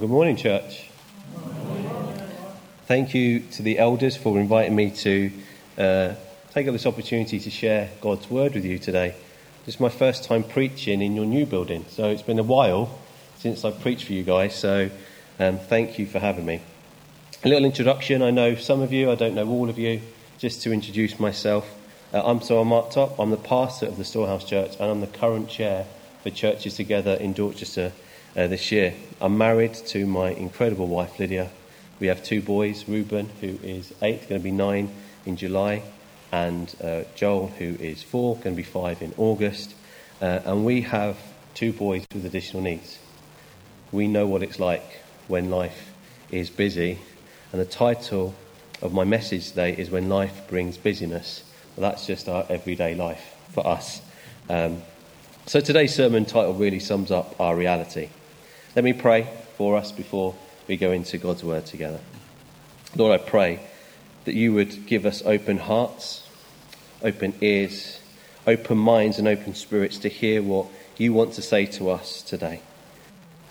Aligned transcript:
Good 0.00 0.08
morning, 0.08 0.36
church. 0.36 0.88
Thank 2.86 3.12
you 3.12 3.40
to 3.40 3.62
the 3.62 3.78
elders 3.78 4.16
for 4.16 4.40
inviting 4.40 4.74
me 4.74 4.92
to 4.92 5.30
uh, 5.76 6.14
take 6.52 6.66
up 6.66 6.72
this 6.72 6.86
opportunity 6.86 7.38
to 7.38 7.50
share 7.50 7.90
God's 8.00 8.30
word 8.30 8.54
with 8.54 8.64
you 8.64 8.78
today. 8.78 9.14
This 9.66 9.74
is 9.74 9.80
my 9.80 9.90
first 9.90 10.24
time 10.24 10.42
preaching 10.42 11.02
in 11.02 11.14
your 11.14 11.26
new 11.26 11.44
building, 11.44 11.84
so 11.90 12.08
it's 12.08 12.22
been 12.22 12.38
a 12.38 12.42
while 12.42 12.98
since 13.36 13.62
I've 13.62 13.78
preached 13.80 14.06
for 14.06 14.14
you 14.14 14.22
guys, 14.22 14.54
so 14.54 14.88
um, 15.38 15.58
thank 15.58 15.98
you 15.98 16.06
for 16.06 16.18
having 16.18 16.46
me. 16.46 16.62
A 17.44 17.48
little 17.50 17.66
introduction 17.66 18.22
I 18.22 18.30
know 18.30 18.54
some 18.54 18.80
of 18.80 18.94
you, 18.94 19.10
I 19.10 19.16
don't 19.16 19.34
know 19.34 19.50
all 19.50 19.68
of 19.68 19.78
you, 19.78 20.00
just 20.38 20.62
to 20.62 20.72
introduce 20.72 21.20
myself. 21.20 21.68
Uh, 22.14 22.22
I'm 22.24 22.40
so 22.40 22.64
Mark 22.64 22.90
Top, 22.90 23.18
I'm 23.18 23.30
the 23.30 23.36
pastor 23.36 23.84
of 23.84 23.98
the 23.98 24.06
Storehouse 24.06 24.46
Church, 24.46 24.76
and 24.80 24.90
I'm 24.90 25.02
the 25.02 25.08
current 25.08 25.50
chair 25.50 25.84
for 26.22 26.30
Churches 26.30 26.74
Together 26.74 27.12
in 27.16 27.34
Dorchester 27.34 27.92
uh, 28.36 28.46
this 28.46 28.70
year. 28.70 28.94
I'm 29.20 29.36
married 29.36 29.74
to 29.74 30.06
my 30.06 30.30
incredible 30.30 30.86
wife, 30.86 31.18
Lydia. 31.18 31.50
We 31.98 32.06
have 32.06 32.24
two 32.24 32.40
boys, 32.40 32.88
Reuben, 32.88 33.28
who 33.40 33.58
is 33.62 33.92
eight, 34.02 34.28
going 34.28 34.40
to 34.40 34.44
be 34.44 34.50
nine 34.50 34.90
in 35.26 35.36
July, 35.36 35.82
and 36.32 36.74
uh, 36.82 37.02
Joel, 37.14 37.48
who 37.48 37.76
is 37.80 38.02
four, 38.02 38.36
going 38.36 38.54
to 38.54 38.56
be 38.56 38.62
five 38.62 39.02
in 39.02 39.12
August. 39.16 39.74
Uh, 40.20 40.40
and 40.44 40.64
we 40.64 40.82
have 40.82 41.16
two 41.54 41.72
boys 41.72 42.06
with 42.14 42.24
additional 42.24 42.62
needs. 42.62 42.98
We 43.92 44.06
know 44.08 44.26
what 44.26 44.42
it's 44.42 44.58
like 44.58 45.00
when 45.28 45.50
life 45.50 45.92
is 46.30 46.50
busy, 46.50 46.98
and 47.52 47.60
the 47.60 47.66
title 47.66 48.34
of 48.80 48.92
my 48.92 49.04
message 49.04 49.48
today 49.48 49.74
is 49.76 49.90
When 49.90 50.08
Life 50.08 50.48
Brings 50.48 50.78
Busyness. 50.78 51.44
Well, 51.76 51.90
that's 51.90 52.06
just 52.06 52.28
our 52.28 52.46
everyday 52.48 52.94
life 52.94 53.34
for 53.50 53.66
us. 53.66 54.00
Um, 54.48 54.82
so 55.46 55.60
today's 55.60 55.94
sermon 55.94 56.24
title 56.24 56.54
really 56.54 56.78
sums 56.78 57.10
up 57.10 57.38
our 57.40 57.56
reality. 57.56 58.08
Let 58.76 58.84
me 58.84 58.92
pray 58.92 59.26
for 59.56 59.76
us 59.76 59.90
before 59.90 60.36
we 60.68 60.76
go 60.76 60.92
into 60.92 61.18
God's 61.18 61.42
word 61.42 61.66
together. 61.66 61.98
Lord, 62.94 63.20
I 63.20 63.22
pray 63.22 63.58
that 64.26 64.36
you 64.36 64.54
would 64.54 64.86
give 64.86 65.04
us 65.04 65.22
open 65.26 65.58
hearts, 65.58 66.22
open 67.02 67.34
ears, 67.40 67.98
open 68.46 68.78
minds, 68.78 69.18
and 69.18 69.26
open 69.26 69.56
spirits 69.56 69.98
to 69.98 70.08
hear 70.08 70.40
what 70.40 70.66
you 70.96 71.12
want 71.12 71.32
to 71.32 71.42
say 71.42 71.66
to 71.66 71.90
us 71.90 72.22
today. 72.22 72.62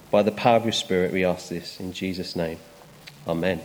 By 0.10 0.24
the 0.24 0.32
power 0.32 0.56
of 0.56 0.64
your 0.64 0.72
Spirit, 0.72 1.12
we 1.12 1.26
ask 1.26 1.50
this 1.50 1.82
in 1.82 1.92
Jesus' 1.92 2.34
name. 2.34 2.60
Amen. 3.28 3.60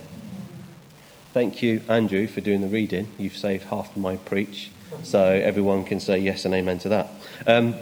Thank 1.32 1.62
you, 1.62 1.82
Andrew, 1.88 2.26
for 2.26 2.40
doing 2.40 2.62
the 2.62 2.68
reading. 2.68 3.12
You've 3.16 3.36
saved 3.36 3.66
half 3.66 3.94
of 3.94 3.96
my 3.96 4.16
preach, 4.16 4.72
so 5.04 5.22
everyone 5.24 5.84
can 5.84 6.00
say 6.00 6.18
yes 6.18 6.44
and 6.44 6.52
amen 6.52 6.80
to 6.80 6.88
that. 6.88 7.10
Um, 7.46 7.76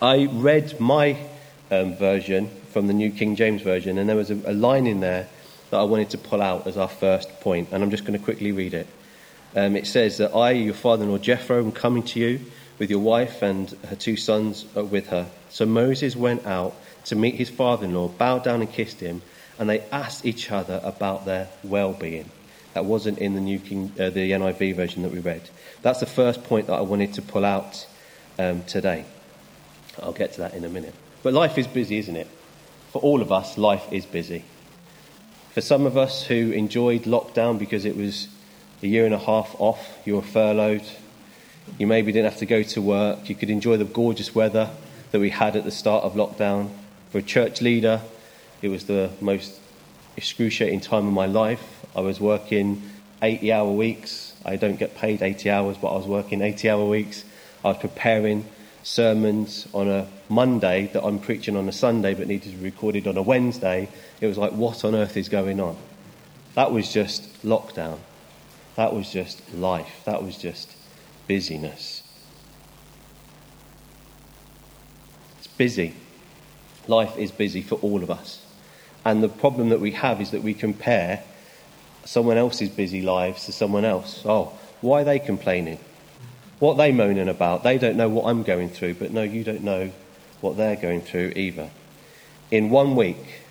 I 0.00 0.24
read 0.24 0.80
my 0.80 1.18
um, 1.70 1.94
version 1.94 2.48
from 2.70 2.86
the 2.86 2.92
New 2.92 3.10
King 3.10 3.36
James 3.36 3.62
Version, 3.62 3.98
and 3.98 4.08
there 4.08 4.16
was 4.16 4.30
a, 4.30 4.34
a, 4.44 4.52
line 4.52 4.86
in 4.86 5.00
there 5.00 5.28
that 5.70 5.78
I 5.78 5.84
wanted 5.84 6.10
to 6.10 6.18
pull 6.18 6.42
out 6.42 6.66
as 6.66 6.76
our 6.76 6.88
first 6.88 7.40
point, 7.40 7.68
and 7.72 7.82
I'm 7.82 7.90
just 7.90 8.04
going 8.04 8.18
to 8.18 8.24
quickly 8.24 8.52
read 8.52 8.74
it. 8.74 8.86
Um, 9.56 9.76
it 9.76 9.86
says 9.86 10.18
that 10.18 10.34
I, 10.34 10.50
your 10.50 10.74
father-in-law 10.74 11.18
Jethro, 11.18 11.58
am 11.58 11.72
coming 11.72 12.02
to 12.04 12.20
you 12.20 12.40
with 12.78 12.90
your 12.90 13.00
wife 13.00 13.42
and 13.42 13.70
her 13.88 13.96
two 13.96 14.16
sons 14.16 14.64
with 14.74 15.08
her. 15.08 15.28
So 15.48 15.64
Moses 15.64 16.16
went 16.16 16.44
out 16.46 16.74
to 17.06 17.16
meet 17.16 17.36
his 17.36 17.50
father-in-law, 17.50 18.08
bowed 18.08 18.44
down 18.44 18.60
and 18.60 18.70
kissed 18.70 19.00
him, 19.00 19.22
and 19.58 19.68
they 19.68 19.80
asked 19.92 20.26
each 20.26 20.50
other 20.50 20.80
about 20.82 21.24
their 21.24 21.48
well-being. 21.62 22.30
That 22.74 22.84
wasn't 22.84 23.18
in 23.18 23.34
the 23.34 23.40
New 23.40 23.60
King, 23.60 23.92
uh, 24.00 24.10
the 24.10 24.32
NIV 24.32 24.74
version 24.74 25.02
that 25.02 25.12
we 25.12 25.20
read. 25.20 25.48
That's 25.82 26.00
the 26.00 26.06
first 26.06 26.42
point 26.42 26.66
that 26.66 26.74
I 26.74 26.80
wanted 26.80 27.14
to 27.14 27.22
pull 27.22 27.44
out 27.44 27.86
um, 28.38 28.64
today. 28.64 29.04
I'll 30.02 30.12
get 30.12 30.32
to 30.32 30.38
that 30.40 30.54
in 30.54 30.64
a 30.64 30.68
minute. 30.68 30.94
But 31.24 31.32
life 31.32 31.56
is 31.56 31.66
busy, 31.66 31.96
isn't 31.96 32.16
it? 32.16 32.28
For 32.92 33.00
all 33.00 33.22
of 33.22 33.32
us, 33.32 33.56
life 33.56 33.90
is 33.90 34.04
busy. 34.04 34.44
For 35.54 35.62
some 35.62 35.86
of 35.86 35.96
us 35.96 36.24
who 36.24 36.50
enjoyed 36.50 37.04
lockdown 37.04 37.58
because 37.58 37.86
it 37.86 37.96
was 37.96 38.28
a 38.82 38.86
year 38.86 39.06
and 39.06 39.14
a 39.14 39.18
half 39.18 39.56
off, 39.58 39.98
you 40.04 40.16
were 40.16 40.22
furloughed, 40.22 40.84
you 41.78 41.86
maybe 41.86 42.12
didn't 42.12 42.30
have 42.30 42.40
to 42.40 42.46
go 42.46 42.62
to 42.62 42.82
work, 42.82 43.30
you 43.30 43.34
could 43.34 43.48
enjoy 43.48 43.78
the 43.78 43.86
gorgeous 43.86 44.34
weather 44.34 44.68
that 45.12 45.18
we 45.18 45.30
had 45.30 45.56
at 45.56 45.64
the 45.64 45.70
start 45.70 46.04
of 46.04 46.12
lockdown. 46.12 46.68
For 47.10 47.18
a 47.18 47.22
church 47.22 47.62
leader, 47.62 48.02
it 48.60 48.68
was 48.68 48.84
the 48.84 49.08
most 49.22 49.58
excruciating 50.18 50.80
time 50.80 51.06
of 51.06 51.14
my 51.14 51.24
life. 51.24 51.86
I 51.96 52.02
was 52.02 52.20
working 52.20 52.82
80 53.22 53.50
hour 53.50 53.72
weeks. 53.72 54.34
I 54.44 54.56
don't 54.56 54.78
get 54.78 54.94
paid 54.94 55.22
80 55.22 55.48
hours, 55.48 55.78
but 55.78 55.88
I 55.88 55.96
was 55.96 56.06
working 56.06 56.42
80 56.42 56.68
hour 56.68 56.84
weeks. 56.84 57.24
I 57.64 57.68
was 57.68 57.78
preparing 57.78 58.44
sermons 58.84 59.66
on 59.72 59.88
a 59.88 60.06
Monday 60.28 60.90
that 60.92 61.02
I'm 61.02 61.18
preaching 61.18 61.56
on 61.56 61.68
a 61.68 61.72
Sunday 61.72 62.14
but 62.14 62.28
needed 62.28 62.52
to 62.52 62.56
be 62.56 62.64
recorded 62.64 63.08
on 63.08 63.16
a 63.16 63.22
Wednesday, 63.22 63.88
it 64.20 64.26
was 64.26 64.38
like, 64.38 64.52
what 64.52 64.84
on 64.84 64.94
earth 64.94 65.16
is 65.16 65.28
going 65.28 65.58
on? 65.58 65.76
That 66.54 66.70
was 66.70 66.92
just 66.92 67.42
lockdown. 67.44 67.98
That 68.76 68.94
was 68.94 69.10
just 69.10 69.52
life. 69.54 70.02
That 70.04 70.22
was 70.22 70.36
just 70.36 70.70
busyness. 71.26 72.02
It's 75.38 75.46
busy. 75.46 75.94
Life 76.86 77.16
is 77.16 77.32
busy 77.32 77.62
for 77.62 77.76
all 77.76 78.02
of 78.02 78.10
us. 78.10 78.44
And 79.04 79.22
the 79.22 79.28
problem 79.28 79.70
that 79.70 79.80
we 79.80 79.92
have 79.92 80.20
is 80.20 80.30
that 80.30 80.42
we 80.42 80.54
compare 80.54 81.22
someone 82.04 82.36
else's 82.36 82.68
busy 82.68 83.00
lives 83.00 83.46
to 83.46 83.52
someone 83.52 83.84
else. 83.84 84.22
Oh, 84.26 84.52
why 84.82 85.00
are 85.00 85.04
they 85.04 85.18
complaining? 85.18 85.78
What 86.58 86.76
they 86.76 86.92
moaning 86.92 87.28
about? 87.28 87.62
They 87.62 87.78
don't 87.78 87.96
know 87.96 88.08
what 88.08 88.26
I'm 88.26 88.42
going 88.42 88.68
through, 88.68 88.94
but 88.94 89.12
no, 89.12 89.22
you 89.22 89.44
don't 89.44 89.64
know 89.64 89.90
what 90.40 90.56
they're 90.56 90.76
going 90.76 91.00
through 91.00 91.32
either. 91.36 91.70
In 92.50 92.70
one 92.70 92.96
week, 92.96 93.42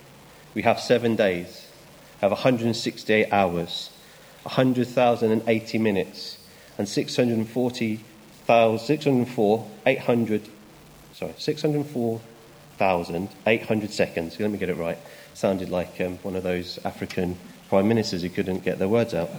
we 0.53 0.61
have 0.61 0.79
seven 0.79 1.15
days, 1.15 1.67
have 2.21 2.31
168 2.31 3.33
hours, 3.33 3.89
100,080 4.43 5.77
minutes, 5.77 6.37
and 6.77 6.87
640,000, 6.87 8.79
604, 8.79 9.67
800, 9.85 10.49
sorry, 11.13 11.33
604,800 11.37 13.91
seconds. 13.91 14.39
Let 14.39 14.51
me 14.51 14.57
get 14.57 14.69
it 14.69 14.77
right. 14.77 14.97
Sounded 15.33 15.69
like 15.69 15.99
um, 15.99 16.17
one 16.19 16.35
of 16.35 16.43
those 16.43 16.79
African 16.85 17.37
prime 17.69 17.87
ministers 17.87 18.21
who 18.21 18.29
couldn't 18.29 18.63
get 18.63 18.77
their 18.79 18.87
words 18.87 19.13
out. 19.13 19.29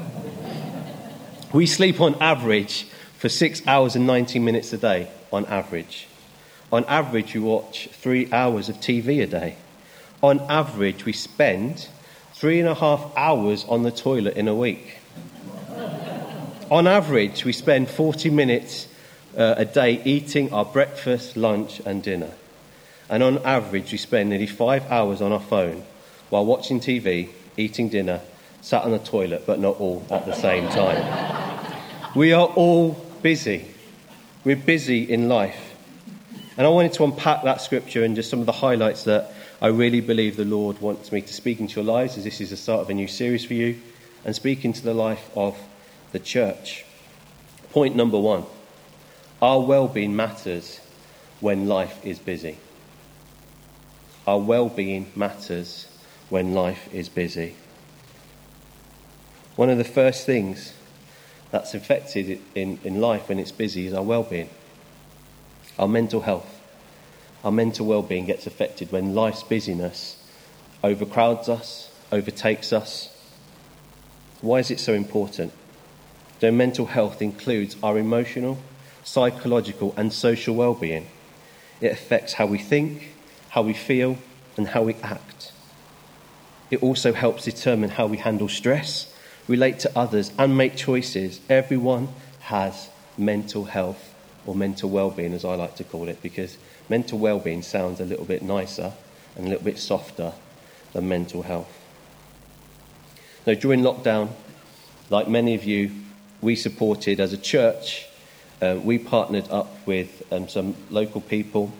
we 1.52 1.66
sleep 1.66 2.00
on 2.00 2.14
average 2.20 2.86
for 3.24 3.30
six 3.30 3.66
hours 3.66 3.96
and 3.96 4.06
90 4.06 4.38
minutes 4.38 4.70
a 4.74 4.76
day, 4.76 5.08
on 5.32 5.46
average. 5.46 6.08
On 6.70 6.84
average, 6.84 7.34
you 7.34 7.42
watch 7.42 7.88
three 7.90 8.30
hours 8.30 8.68
of 8.68 8.76
TV 8.80 9.22
a 9.22 9.26
day. 9.26 9.56
On 10.22 10.40
average, 10.40 11.06
we 11.06 11.14
spend 11.14 11.88
three 12.34 12.60
and 12.60 12.68
a 12.68 12.74
half 12.74 13.10
hours 13.16 13.64
on 13.64 13.82
the 13.82 13.90
toilet 13.90 14.36
in 14.36 14.46
a 14.46 14.54
week. 14.54 14.98
on 16.70 16.86
average, 16.86 17.46
we 17.46 17.54
spend 17.54 17.88
40 17.88 18.28
minutes 18.28 18.88
uh, 19.38 19.54
a 19.56 19.64
day 19.64 20.02
eating 20.04 20.52
our 20.52 20.66
breakfast, 20.66 21.34
lunch, 21.34 21.80
and 21.86 22.02
dinner. 22.02 22.32
And 23.08 23.22
on 23.22 23.38
average, 23.38 23.90
we 23.90 23.96
spend 23.96 24.28
nearly 24.28 24.46
five 24.46 24.84
hours 24.92 25.22
on 25.22 25.32
our 25.32 25.40
phone 25.40 25.82
while 26.28 26.44
watching 26.44 26.78
TV, 26.78 27.30
eating 27.56 27.88
dinner, 27.88 28.20
sat 28.60 28.82
on 28.82 28.90
the 28.90 28.98
toilet, 28.98 29.44
but 29.46 29.60
not 29.60 29.80
all 29.80 30.04
at 30.10 30.26
the 30.26 30.34
same 30.34 30.68
time. 30.68 31.72
we 32.14 32.34
are 32.34 32.48
all 32.48 33.00
busy. 33.24 33.64
We're 34.44 34.54
busy 34.54 35.10
in 35.10 35.30
life. 35.30 35.74
And 36.58 36.66
I 36.66 36.68
wanted 36.68 36.92
to 36.92 37.04
unpack 37.04 37.42
that 37.44 37.62
scripture 37.62 38.04
and 38.04 38.14
just 38.14 38.28
some 38.28 38.38
of 38.38 38.44
the 38.44 38.52
highlights 38.52 39.04
that 39.04 39.32
I 39.62 39.68
really 39.68 40.02
believe 40.02 40.36
the 40.36 40.44
Lord 40.44 40.78
wants 40.82 41.10
me 41.10 41.22
to 41.22 41.32
speak 41.32 41.58
into 41.58 41.76
your 41.76 41.86
lives, 41.86 42.18
as 42.18 42.24
this 42.24 42.42
is 42.42 42.50
the 42.50 42.58
start 42.58 42.82
of 42.82 42.90
a 42.90 42.94
new 42.94 43.08
series 43.08 43.42
for 43.42 43.54
you, 43.54 43.80
and 44.26 44.36
speak 44.36 44.62
into 44.66 44.82
the 44.82 44.92
life 44.92 45.30
of 45.34 45.56
the 46.12 46.18
church. 46.18 46.84
Point 47.70 47.96
number 47.96 48.20
one 48.20 48.44
our 49.40 49.60
well 49.60 49.88
being 49.88 50.14
matters 50.14 50.80
when 51.40 51.66
life 51.66 52.04
is 52.04 52.18
busy. 52.18 52.58
Our 54.26 54.38
well 54.38 54.68
being 54.68 55.10
matters 55.16 55.88
when 56.28 56.52
life 56.52 56.92
is 56.92 57.08
busy. 57.08 57.54
One 59.56 59.70
of 59.70 59.78
the 59.78 59.84
first 59.84 60.26
things 60.26 60.74
that's 61.54 61.72
affected 61.72 62.40
in, 62.56 62.80
in 62.82 63.00
life 63.00 63.28
when 63.28 63.38
it's 63.38 63.52
busy 63.52 63.86
is 63.86 63.94
our 63.94 64.02
well 64.02 64.24
being. 64.24 64.50
Our 65.78 65.86
mental 65.86 66.22
health, 66.22 66.60
our 67.44 67.52
mental 67.52 67.86
well 67.86 68.02
being 68.02 68.26
gets 68.26 68.48
affected 68.48 68.90
when 68.90 69.14
life's 69.14 69.44
busyness 69.44 70.20
overcrowds 70.82 71.48
us, 71.48 71.92
overtakes 72.10 72.72
us. 72.72 73.08
Why 74.40 74.58
is 74.58 74.72
it 74.72 74.80
so 74.80 74.94
important? 74.94 75.52
Though 76.40 76.50
mental 76.50 76.86
health 76.86 77.22
includes 77.22 77.76
our 77.84 77.98
emotional, 77.98 78.58
psychological, 79.04 79.94
and 79.96 80.12
social 80.12 80.56
well 80.56 80.74
being, 80.74 81.06
it 81.80 81.92
affects 81.92 82.32
how 82.32 82.46
we 82.46 82.58
think, 82.58 83.14
how 83.50 83.62
we 83.62 83.74
feel, 83.74 84.18
and 84.56 84.66
how 84.66 84.82
we 84.82 84.94
act. 85.04 85.52
It 86.72 86.82
also 86.82 87.12
helps 87.12 87.44
determine 87.44 87.90
how 87.90 88.08
we 88.08 88.16
handle 88.16 88.48
stress, 88.48 89.13
relate 89.48 89.78
to 89.80 89.98
others, 89.98 90.32
and 90.38 90.56
make 90.56 90.76
choices. 90.76 91.40
Everyone 91.48 92.08
has 92.40 92.88
mental 93.18 93.64
health 93.64 94.14
or 94.46 94.54
mental 94.54 94.90
well-being, 94.90 95.32
as 95.32 95.44
I 95.44 95.54
like 95.54 95.76
to 95.76 95.84
call 95.84 96.08
it, 96.08 96.22
because 96.22 96.56
mental 96.88 97.18
well-being 97.18 97.62
sounds 97.62 98.00
a 98.00 98.04
little 98.04 98.24
bit 98.24 98.42
nicer 98.42 98.92
and 99.36 99.46
a 99.46 99.48
little 99.48 99.64
bit 99.64 99.78
softer 99.78 100.32
than 100.92 101.08
mental 101.08 101.42
health. 101.42 101.80
Now, 103.46 103.54
during 103.54 103.80
lockdown, 103.80 104.30
like 105.10 105.28
many 105.28 105.54
of 105.54 105.64
you, 105.64 105.90
we 106.40 106.56
supported 106.56 107.20
as 107.20 107.32
a 107.32 107.38
church, 107.38 108.06
uh, 108.60 108.78
we 108.82 108.98
partnered 108.98 109.50
up 109.50 109.86
with 109.86 110.22
um, 110.30 110.48
some 110.48 110.74
local 110.90 111.20
people 111.20 111.72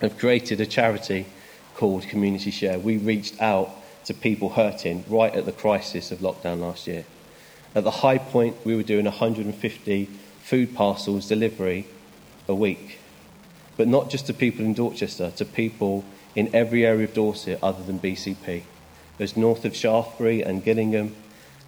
have 0.00 0.18
created 0.18 0.60
a 0.60 0.66
charity 0.66 1.26
called 1.74 2.02
Community 2.02 2.50
Share. 2.50 2.78
We 2.78 2.96
reached 2.98 3.40
out 3.40 3.70
to 4.06 4.14
people 4.14 4.50
hurting 4.50 5.04
right 5.08 5.34
at 5.34 5.46
the 5.46 5.52
crisis 5.52 6.10
of 6.10 6.18
lockdown 6.18 6.60
last 6.60 6.86
year. 6.86 7.04
At 7.74 7.84
the 7.84 7.90
high 7.90 8.18
point, 8.18 8.56
we 8.64 8.76
were 8.76 8.82
doing 8.82 9.04
150 9.04 10.08
food 10.42 10.74
parcels 10.74 11.28
delivery 11.28 11.86
a 12.48 12.54
week. 12.54 12.98
But 13.76 13.88
not 13.88 14.10
just 14.10 14.26
to 14.26 14.34
people 14.34 14.64
in 14.64 14.74
Dorchester, 14.74 15.30
to 15.36 15.44
people 15.44 16.04
in 16.34 16.54
every 16.54 16.84
area 16.84 17.04
of 17.04 17.14
Dorset 17.14 17.58
other 17.62 17.82
than 17.82 17.98
BCP. 17.98 18.62
As 19.18 19.36
north 19.36 19.64
of 19.64 19.74
Shaftesbury 19.74 20.42
and 20.42 20.64
Gillingham, 20.64 21.14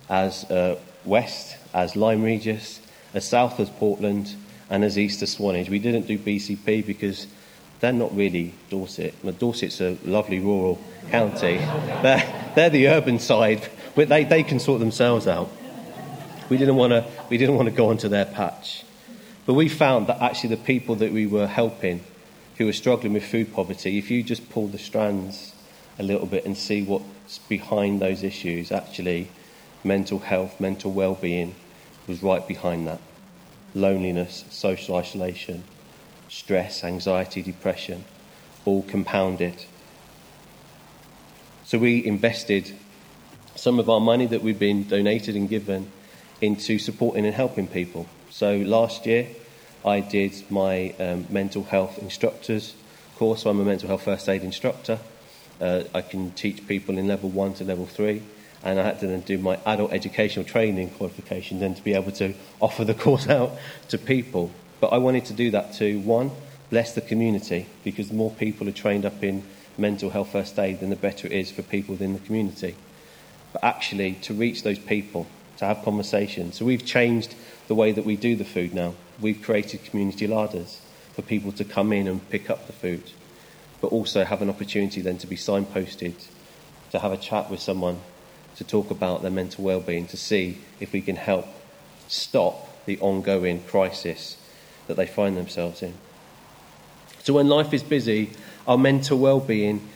as 0.08 0.44
uh, 0.50 0.78
west 1.04 1.56
as 1.72 1.96
Lyme 1.96 2.22
Regis, 2.22 2.80
as 3.12 3.28
south 3.28 3.60
as 3.60 3.68
Portland, 3.68 4.34
and 4.70 4.84
as 4.84 4.98
east 4.98 5.22
as 5.22 5.32
Swanage. 5.32 5.68
We 5.68 5.78
didn't 5.78 6.06
do 6.06 6.18
BCP 6.18 6.86
because 6.86 7.26
they're 7.84 7.92
not 7.92 8.16
really 8.16 8.54
Dorset. 8.70 9.14
Dorset's 9.38 9.80
a 9.82 9.98
lovely 10.04 10.40
rural 10.40 10.80
county. 11.10 11.58
they're, 11.58 12.52
they're 12.54 12.70
the 12.70 12.88
urban 12.88 13.18
side, 13.18 13.68
but 13.94 14.08
they, 14.08 14.24
they 14.24 14.42
can 14.42 14.58
sort 14.58 14.80
themselves 14.80 15.26
out. 15.26 15.50
We 16.48 16.56
didn't 16.56 16.76
want 16.76 16.92
to 16.92 17.06
we 17.28 17.36
didn't 17.36 17.56
want 17.56 17.68
to 17.68 17.74
go 17.74 17.90
onto 17.90 18.08
their 18.08 18.24
patch. 18.24 18.84
But 19.46 19.54
we 19.54 19.68
found 19.68 20.06
that 20.06 20.22
actually 20.22 20.50
the 20.50 20.62
people 20.62 20.94
that 20.96 21.12
we 21.12 21.26
were 21.26 21.46
helping 21.46 22.02
who 22.56 22.66
were 22.66 22.72
struggling 22.72 23.12
with 23.12 23.24
food 23.24 23.52
poverty, 23.52 23.98
if 23.98 24.10
you 24.10 24.22
just 24.22 24.48
pull 24.48 24.68
the 24.68 24.78
strands 24.78 25.54
a 25.98 26.02
little 26.02 26.26
bit 26.26 26.46
and 26.46 26.56
see 26.56 26.82
what's 26.82 27.38
behind 27.48 28.00
those 28.00 28.22
issues, 28.22 28.72
actually 28.72 29.28
mental 29.82 30.20
health, 30.20 30.58
mental 30.58 30.90
well-being 30.90 31.54
was 32.06 32.22
right 32.22 32.46
behind 32.48 32.86
that. 32.86 33.00
Loneliness, 33.74 34.44
social 34.50 34.96
isolation, 34.96 35.64
stress, 36.34 36.82
anxiety, 36.82 37.42
depression, 37.42 38.04
all 38.64 38.82
compounded. 38.82 39.64
So 41.64 41.78
we 41.78 42.04
invested 42.04 42.74
some 43.54 43.78
of 43.78 43.88
our 43.88 44.00
money 44.00 44.26
that 44.26 44.42
we've 44.42 44.58
been 44.58 44.88
donated 44.88 45.36
and 45.36 45.48
given 45.48 45.92
into 46.40 46.78
supporting 46.80 47.24
and 47.24 47.34
helping 47.34 47.68
people. 47.68 48.08
So 48.30 48.56
last 48.56 49.06
year, 49.06 49.28
I 49.84 50.00
did 50.00 50.50
my 50.50 50.90
um, 50.98 51.26
mental 51.30 51.62
health 51.62 51.98
instructors 51.98 52.74
course. 53.16 53.42
So 53.42 53.50
I'm 53.50 53.60
a 53.60 53.64
mental 53.64 53.88
health 53.88 54.02
first 54.02 54.28
aid 54.28 54.42
instructor. 54.42 54.98
Uh, 55.60 55.84
I 55.94 56.02
can 56.02 56.32
teach 56.32 56.66
people 56.66 56.98
in 56.98 57.06
level 57.06 57.30
one 57.30 57.54
to 57.54 57.64
level 57.64 57.86
three, 57.86 58.22
and 58.64 58.80
I 58.80 58.82
had 58.82 58.98
to 59.00 59.06
then 59.06 59.20
do 59.20 59.38
my 59.38 59.60
adult 59.64 59.92
educational 59.92 60.44
training 60.44 60.90
qualification 60.90 61.60
then 61.60 61.76
to 61.76 61.82
be 61.82 61.94
able 61.94 62.10
to 62.12 62.34
offer 62.60 62.84
the 62.84 62.94
course 62.94 63.28
out 63.38 63.52
to 63.90 63.98
people. 63.98 64.50
But 64.84 64.92
I 64.92 64.98
wanted 64.98 65.24
to 65.24 65.32
do 65.32 65.50
that 65.52 65.72
to 65.76 65.98
one, 66.00 66.30
bless 66.68 66.94
the 66.94 67.00
community, 67.00 67.64
because 67.84 68.08
the 68.08 68.14
more 68.14 68.30
people 68.30 68.68
are 68.68 68.72
trained 68.72 69.06
up 69.06 69.24
in 69.24 69.42
mental 69.78 70.10
health 70.10 70.32
first 70.32 70.58
aid, 70.58 70.80
then 70.80 70.90
the 70.90 70.94
better 70.94 71.26
it 71.26 71.32
is 71.32 71.50
for 71.50 71.62
people 71.62 71.94
within 71.94 72.12
the 72.12 72.18
community. 72.18 72.76
But 73.54 73.64
actually, 73.64 74.12
to 74.20 74.34
reach 74.34 74.62
those 74.62 74.78
people 74.78 75.26
to 75.56 75.64
have 75.64 75.82
conversations. 75.82 76.58
So 76.58 76.66
we've 76.66 76.84
changed 76.84 77.34
the 77.66 77.74
way 77.74 77.92
that 77.92 78.04
we 78.04 78.14
do 78.14 78.36
the 78.36 78.44
food 78.44 78.74
now. 78.74 78.92
We've 79.18 79.40
created 79.40 79.86
community 79.86 80.26
larders 80.26 80.82
for 81.14 81.22
people 81.22 81.52
to 81.52 81.64
come 81.64 81.90
in 81.90 82.06
and 82.06 82.28
pick 82.28 82.50
up 82.50 82.66
the 82.66 82.74
food, 82.74 83.04
but 83.80 83.86
also 83.86 84.22
have 84.22 84.42
an 84.42 84.50
opportunity 84.50 85.00
then 85.00 85.16
to 85.16 85.26
be 85.26 85.36
signposted, 85.36 86.26
to 86.90 86.98
have 86.98 87.12
a 87.12 87.16
chat 87.16 87.50
with 87.50 87.60
someone, 87.60 88.00
to 88.56 88.64
talk 88.64 88.90
about 88.90 89.22
their 89.22 89.30
mental 89.30 89.64
well-being, 89.64 90.06
to 90.08 90.18
see 90.18 90.58
if 90.78 90.92
we 90.92 91.00
can 91.00 91.16
help 91.16 91.46
stop 92.06 92.84
the 92.84 93.00
ongoing 93.00 93.62
crisis 93.62 94.36
that 94.86 94.96
they 94.96 95.06
find 95.06 95.36
themselves 95.36 95.82
in. 95.82 95.94
So 97.22 97.32
when 97.34 97.48
life 97.48 97.72
is 97.72 97.82
busy, 97.82 98.30
our 98.66 98.78
mental 98.78 99.18
well-being 99.18 99.86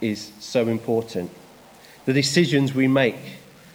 is 0.00 0.32
so 0.40 0.68
important. 0.68 1.30
The 2.04 2.12
decisions 2.12 2.74
we 2.74 2.86
make 2.86 3.16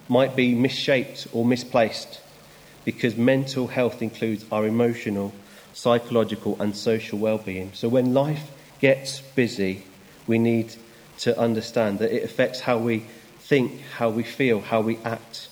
might 0.07 0.35
be 0.35 0.55
misshaped 0.55 1.27
or 1.33 1.45
misplaced 1.45 2.21
because 2.85 3.15
mental 3.15 3.67
health 3.67 4.01
includes 4.01 4.45
our 4.51 4.65
emotional, 4.65 5.33
psychological, 5.73 6.57
and 6.59 6.75
social 6.75 7.19
well 7.19 7.37
being. 7.37 7.71
So 7.73 7.87
when 7.89 8.13
life 8.13 8.49
gets 8.79 9.21
busy, 9.21 9.83
we 10.27 10.39
need 10.39 10.75
to 11.19 11.37
understand 11.37 11.99
that 11.99 12.11
it 12.11 12.23
affects 12.23 12.61
how 12.61 12.77
we 12.77 13.05
think, 13.39 13.81
how 13.97 14.09
we 14.09 14.23
feel, 14.23 14.61
how 14.61 14.81
we 14.81 14.97
act. 15.03 15.47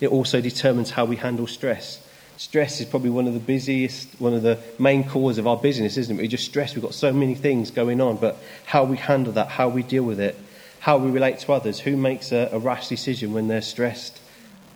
It 0.00 0.08
also 0.08 0.40
determines 0.40 0.90
how 0.90 1.04
we 1.04 1.16
handle 1.16 1.46
stress. 1.46 2.06
Stress 2.40 2.80
is 2.80 2.86
probably 2.86 3.10
one 3.10 3.26
of 3.26 3.34
the 3.34 3.38
busiest, 3.38 4.18
one 4.18 4.32
of 4.32 4.40
the 4.40 4.58
main 4.78 5.06
causes 5.06 5.36
of 5.36 5.46
our 5.46 5.58
business, 5.58 5.98
isn't 5.98 6.18
it? 6.18 6.22
We're 6.22 6.26
just 6.26 6.46
stressed. 6.46 6.74
We've 6.74 6.82
got 6.82 6.94
so 6.94 7.12
many 7.12 7.34
things 7.34 7.70
going 7.70 8.00
on, 8.00 8.16
but 8.16 8.38
how 8.64 8.84
we 8.84 8.96
handle 8.96 9.34
that, 9.34 9.48
how 9.48 9.68
we 9.68 9.82
deal 9.82 10.04
with 10.04 10.18
it, 10.18 10.38
how 10.78 10.96
we 10.96 11.10
relate 11.10 11.40
to 11.40 11.52
others. 11.52 11.80
Who 11.80 11.98
makes 11.98 12.32
a, 12.32 12.48
a 12.50 12.58
rash 12.58 12.88
decision 12.88 13.34
when 13.34 13.48
they're 13.48 13.60
stressed, 13.60 14.22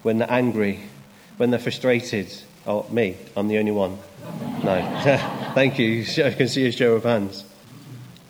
when 0.03 0.19
they're 0.19 0.31
angry, 0.31 0.81
when 1.39 1.51
they're 1.51 1.59
frustrated? 1.59 2.31
Oh, 2.67 2.87
me. 2.91 3.17
I'm 3.35 3.49
the 3.49 3.57
only 3.57 3.73
one. 3.73 3.97
No. 4.63 5.01
Thank 5.55 5.79
you. 5.79 6.05
I 6.23 6.33
can 6.33 6.49
see 6.49 6.67
a 6.67 6.71
show 6.71 6.97
of 6.97 7.05
hands. 7.05 7.47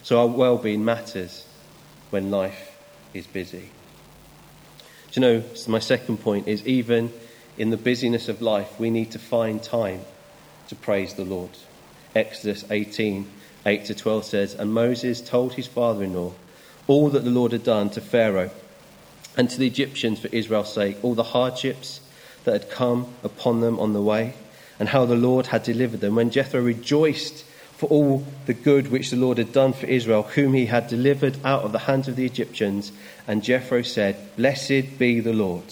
So 0.04 0.20
our 0.20 0.28
well 0.28 0.58
being 0.58 0.84
matters 0.84 1.44
when 2.10 2.30
life 2.30 2.78
is 3.12 3.26
busy. 3.26 3.70
Do 5.10 5.20
you 5.20 5.22
know, 5.22 5.44
my 5.66 5.80
second 5.80 6.18
point 6.18 6.46
is 6.46 6.64
even 6.68 7.12
in 7.56 7.70
the 7.70 7.76
busyness 7.76 8.28
of 8.28 8.42
life, 8.42 8.78
we 8.78 8.90
need 8.90 9.10
to 9.12 9.18
find 9.18 9.62
time 9.62 10.02
to 10.68 10.74
praise 10.74 11.14
the 11.14 11.24
Lord. 11.24 11.50
Exodus 12.14 12.64
18 12.70 13.30
8 13.66 13.84
to 13.86 13.94
12 13.94 14.24
says, 14.24 14.54
And 14.54 14.74
Moses 14.74 15.20
told 15.20 15.54
his 15.54 15.66
father 15.66 16.04
in 16.04 16.14
law, 16.14 16.32
all 16.86 17.08
that 17.10 17.24
the 17.24 17.30
Lord 17.30 17.52
had 17.52 17.64
done 17.64 17.88
to 17.90 18.00
Pharaoh 18.00 18.50
and 19.36 19.48
to 19.48 19.58
the 19.58 19.66
Egyptians 19.66 20.20
for 20.20 20.28
Israel's 20.28 20.72
sake, 20.72 21.02
all 21.02 21.14
the 21.14 21.22
hardships 21.22 22.00
that 22.44 22.52
had 22.52 22.70
come 22.70 23.06
upon 23.22 23.60
them 23.60 23.78
on 23.80 23.94
the 23.94 24.02
way, 24.02 24.34
and 24.78 24.90
how 24.90 25.06
the 25.06 25.16
Lord 25.16 25.46
had 25.46 25.62
delivered 25.62 26.00
them. 26.00 26.14
When 26.14 26.30
Jethro 26.30 26.60
rejoiced 26.60 27.44
for 27.76 27.86
all 27.86 28.24
the 28.46 28.54
good 28.54 28.90
which 28.90 29.10
the 29.10 29.16
Lord 29.16 29.38
had 29.38 29.52
done 29.52 29.72
for 29.72 29.86
Israel, 29.86 30.22
whom 30.22 30.52
he 30.52 30.66
had 30.66 30.88
delivered 30.88 31.38
out 31.44 31.62
of 31.62 31.72
the 31.72 31.80
hands 31.80 32.06
of 32.06 32.16
the 32.16 32.26
Egyptians, 32.26 32.92
and 33.26 33.42
Jethro 33.42 33.82
said, 33.82 34.16
Blessed 34.36 34.98
be 34.98 35.20
the 35.20 35.32
Lord, 35.32 35.64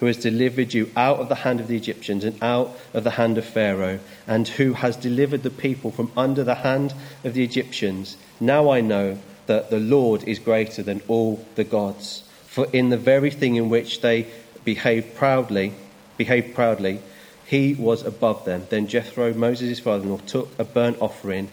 who 0.00 0.06
has 0.06 0.16
delivered 0.16 0.74
you 0.74 0.90
out 0.96 1.18
of 1.18 1.28
the 1.28 1.36
hand 1.36 1.60
of 1.60 1.68
the 1.68 1.76
Egyptians 1.76 2.24
and 2.24 2.42
out 2.42 2.76
of 2.92 3.04
the 3.04 3.12
hand 3.12 3.38
of 3.38 3.44
Pharaoh, 3.44 3.98
and 4.26 4.46
who 4.46 4.74
has 4.74 4.96
delivered 4.96 5.42
the 5.42 5.50
people 5.50 5.90
from 5.90 6.12
under 6.16 6.44
the 6.44 6.56
hand 6.56 6.92
of 7.24 7.34
the 7.34 7.42
Egyptians. 7.42 8.16
Now 8.38 8.70
I 8.70 8.80
know 8.80 9.18
that 9.46 9.70
the 9.70 9.80
Lord 9.80 10.24
is 10.24 10.38
greater 10.38 10.82
than 10.82 11.00
all 11.08 11.44
the 11.54 11.64
gods. 11.64 12.24
For 12.46 12.66
in 12.72 12.90
the 12.90 12.96
very 12.96 13.30
thing 13.30 13.56
in 13.56 13.70
which 13.70 14.00
they 14.00 14.26
behaved 14.64 15.14
proudly, 15.14 15.72
behaved 16.16 16.54
proudly, 16.54 17.00
he 17.46 17.74
was 17.74 18.02
above 18.04 18.44
them. 18.44 18.66
Then 18.68 18.88
Jethro, 18.88 19.32
Moses' 19.32 19.78
father-in-law, 19.78 20.18
took 20.26 20.58
a 20.58 20.64
burnt 20.64 20.98
offering 21.00 21.50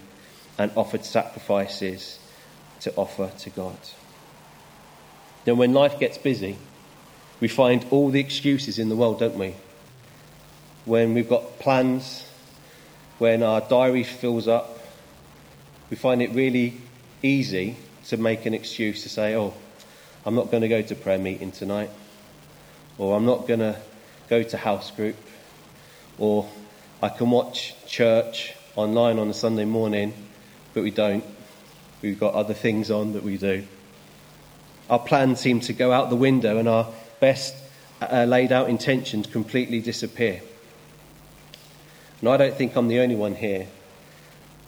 and 0.57 0.71
offered 0.75 1.05
sacrifices 1.05 2.19
to 2.81 2.93
offer 2.95 3.31
to 3.39 3.49
God. 3.51 3.77
Then 5.45 5.57
when 5.57 5.73
life 5.73 5.99
gets 5.99 6.17
busy, 6.17 6.57
we 7.43 7.49
find 7.49 7.85
all 7.91 8.09
the 8.09 8.21
excuses 8.21 8.79
in 8.79 8.87
the 8.87 8.95
world, 8.95 9.19
don't 9.19 9.37
we? 9.37 9.53
When 10.85 11.13
we've 11.13 11.27
got 11.27 11.59
plans, 11.59 12.25
when 13.17 13.43
our 13.43 13.59
diary 13.59 14.05
fills 14.05 14.47
up, 14.47 14.79
we 15.89 15.97
find 15.97 16.21
it 16.21 16.31
really 16.31 16.77
easy 17.21 17.75
to 18.05 18.15
make 18.15 18.45
an 18.45 18.53
excuse 18.53 19.03
to 19.03 19.09
say, 19.09 19.35
oh, 19.35 19.53
I'm 20.25 20.35
not 20.35 20.51
going 20.51 20.61
to 20.61 20.69
go 20.69 20.81
to 20.83 20.95
prayer 20.95 21.17
meeting 21.17 21.51
tonight, 21.51 21.89
or 22.97 23.17
I'm 23.17 23.25
not 23.25 23.45
going 23.45 23.59
to 23.59 23.75
go 24.29 24.41
to 24.41 24.55
house 24.55 24.91
group, 24.91 25.17
or 26.17 26.49
I 27.01 27.09
can 27.09 27.29
watch 27.29 27.75
church 27.85 28.53
online 28.77 29.19
on 29.19 29.27
a 29.27 29.33
Sunday 29.33 29.65
morning, 29.65 30.13
but 30.73 30.81
we 30.81 30.91
don't. 30.91 31.25
We've 32.01 32.17
got 32.17 32.35
other 32.35 32.53
things 32.53 32.89
on 32.89 33.11
that 33.11 33.23
we 33.23 33.35
do. 33.35 33.67
Our 34.89 34.99
plans 34.99 35.41
seem 35.41 35.59
to 35.59 35.73
go 35.73 35.91
out 35.91 36.09
the 36.09 36.15
window, 36.15 36.57
and 36.57 36.69
our 36.69 36.87
best 37.23 37.55
uh, 38.01 38.25
laid 38.25 38.51
out 38.51 38.67
intentions 38.67 39.27
completely 39.27 39.79
disappear. 39.79 40.41
And 42.19 42.27
I 42.27 42.35
don't 42.35 42.53
think 42.53 42.75
I'm 42.75 42.89
the 42.89 42.99
only 42.99 43.15
one 43.15 43.35
here 43.35 43.67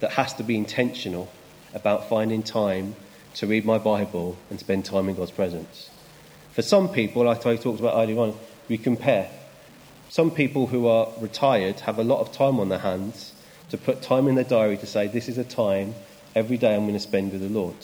that 0.00 0.12
has 0.12 0.32
to 0.34 0.42
be 0.42 0.56
intentional 0.56 1.30
about 1.74 2.08
finding 2.08 2.42
time 2.42 2.96
to 3.34 3.46
read 3.46 3.66
my 3.66 3.76
Bible 3.76 4.38
and 4.48 4.58
spend 4.58 4.86
time 4.86 5.10
in 5.10 5.16
God's 5.16 5.32
presence. 5.32 5.90
For 6.52 6.62
some 6.62 6.88
people, 6.88 7.26
like 7.26 7.44
I 7.44 7.56
talked 7.56 7.78
about 7.78 7.94
earlier 7.94 8.18
on, 8.20 8.34
we 8.70 8.78
compare. 8.78 9.28
Some 10.08 10.30
people 10.30 10.68
who 10.68 10.86
are 10.86 11.08
retired 11.20 11.80
have 11.80 11.98
a 11.98 12.04
lot 12.04 12.20
of 12.20 12.32
time 12.32 12.58
on 12.58 12.70
their 12.70 12.78
hands 12.78 13.34
to 13.68 13.76
put 13.76 14.00
time 14.00 14.28
in 14.28 14.34
their 14.34 14.44
diary 14.44 14.78
to 14.78 14.86
say, 14.86 15.08
This 15.08 15.28
is 15.28 15.36
a 15.36 15.44
time 15.44 15.94
every 16.34 16.56
day 16.56 16.74
I'm 16.74 16.84
going 16.84 16.94
to 16.94 17.00
spend 17.00 17.32
with 17.32 17.42
the 17.42 17.50
Lord. 17.50 17.76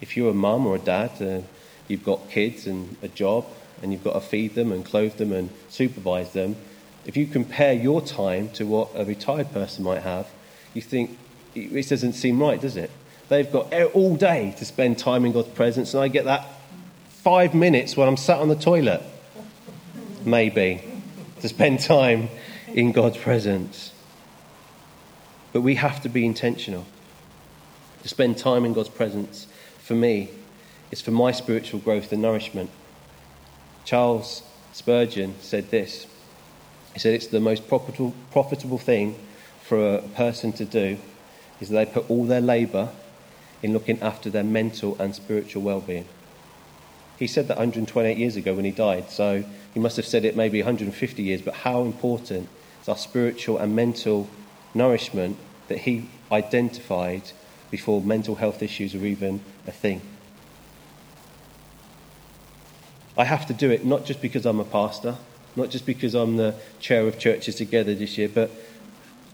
If 0.00 0.16
you're 0.16 0.30
a 0.30 0.40
mum 0.48 0.66
or 0.66 0.76
a 0.76 0.78
dad, 0.78 1.10
uh, 1.20 1.42
you've 1.86 2.04
got 2.04 2.30
kids 2.30 2.66
and 2.66 2.96
a 3.02 3.08
job, 3.08 3.44
and 3.82 3.92
you've 3.92 4.04
got 4.04 4.14
to 4.14 4.20
feed 4.20 4.54
them 4.54 4.72
and 4.72 4.84
clothe 4.84 5.16
them 5.16 5.32
and 5.32 5.50
supervise 5.68 6.32
them. 6.32 6.56
If 7.06 7.16
you 7.16 7.26
compare 7.26 7.72
your 7.72 8.02
time 8.02 8.50
to 8.50 8.66
what 8.66 8.90
a 8.94 9.04
retired 9.04 9.52
person 9.52 9.84
might 9.84 10.02
have, 10.02 10.28
you 10.74 10.82
think 10.82 11.18
it 11.54 11.88
doesn't 11.88 12.12
seem 12.12 12.40
right, 12.40 12.60
does 12.60 12.76
it? 12.76 12.90
They've 13.28 13.50
got 13.50 13.72
all 13.72 14.16
day 14.16 14.54
to 14.58 14.64
spend 14.64 14.98
time 14.98 15.24
in 15.24 15.32
God's 15.32 15.48
presence, 15.48 15.94
and 15.94 16.02
I 16.02 16.08
get 16.08 16.24
that 16.26 16.46
five 17.08 17.54
minutes 17.54 17.96
when 17.96 18.08
I'm 18.08 18.16
sat 18.16 18.38
on 18.38 18.48
the 18.48 18.56
toilet, 18.56 19.02
maybe, 20.24 20.82
to 21.40 21.48
spend 21.48 21.80
time 21.80 22.28
in 22.68 22.92
God's 22.92 23.16
presence. 23.16 23.92
But 25.52 25.62
we 25.62 25.76
have 25.76 26.02
to 26.02 26.08
be 26.08 26.24
intentional. 26.26 26.86
To 28.02 28.08
spend 28.08 28.38
time 28.38 28.64
in 28.64 28.72
God's 28.72 28.88
presence, 28.88 29.46
for 29.78 29.94
me, 29.94 30.30
is 30.90 31.00
for 31.00 31.10
my 31.10 31.32
spiritual 31.32 31.80
growth 31.80 32.12
and 32.12 32.22
nourishment. 32.22 32.70
Charles 33.90 34.44
Spurgeon 34.72 35.34
said 35.40 35.72
this 35.72 36.06
He 36.94 37.00
said, 37.00 37.12
It's 37.12 37.26
the 37.26 37.40
most 37.40 37.66
profitable, 37.66 38.14
profitable 38.30 38.78
thing 38.78 39.16
for 39.62 39.96
a 39.96 40.02
person 40.02 40.52
to 40.52 40.64
do 40.64 40.96
is 41.60 41.70
that 41.70 41.74
they 41.74 41.92
put 41.92 42.08
all 42.08 42.24
their 42.24 42.40
labour 42.40 42.90
in 43.64 43.72
looking 43.72 44.00
after 44.00 44.30
their 44.30 44.44
mental 44.44 44.96
and 45.00 45.12
spiritual 45.12 45.62
well 45.62 45.80
being. 45.80 46.04
He 47.18 47.26
said 47.26 47.48
that 47.48 47.56
128 47.56 48.16
years 48.16 48.36
ago 48.36 48.54
when 48.54 48.64
he 48.64 48.70
died, 48.70 49.10
so 49.10 49.44
he 49.74 49.80
must 49.80 49.96
have 49.96 50.06
said 50.06 50.24
it 50.24 50.36
maybe 50.36 50.60
150 50.60 51.22
years, 51.24 51.42
but 51.42 51.54
how 51.54 51.82
important 51.82 52.48
is 52.80 52.88
our 52.88 52.96
spiritual 52.96 53.58
and 53.58 53.74
mental 53.74 54.30
nourishment 54.72 55.36
that 55.66 55.78
he 55.78 56.08
identified 56.30 57.32
before 57.72 58.00
mental 58.00 58.36
health 58.36 58.62
issues 58.62 58.94
were 58.94 59.04
even 59.04 59.40
a 59.66 59.72
thing. 59.72 60.00
I 63.16 63.24
have 63.24 63.46
to 63.46 63.54
do 63.54 63.70
it 63.70 63.84
not 63.84 64.04
just 64.04 64.22
because 64.22 64.46
I'm 64.46 64.60
a 64.60 64.64
pastor, 64.64 65.16
not 65.56 65.70
just 65.70 65.86
because 65.86 66.14
I'm 66.14 66.36
the 66.36 66.54
chair 66.78 67.06
of 67.06 67.18
churches 67.18 67.56
together 67.56 67.94
this 67.94 68.16
year, 68.16 68.28
but 68.28 68.50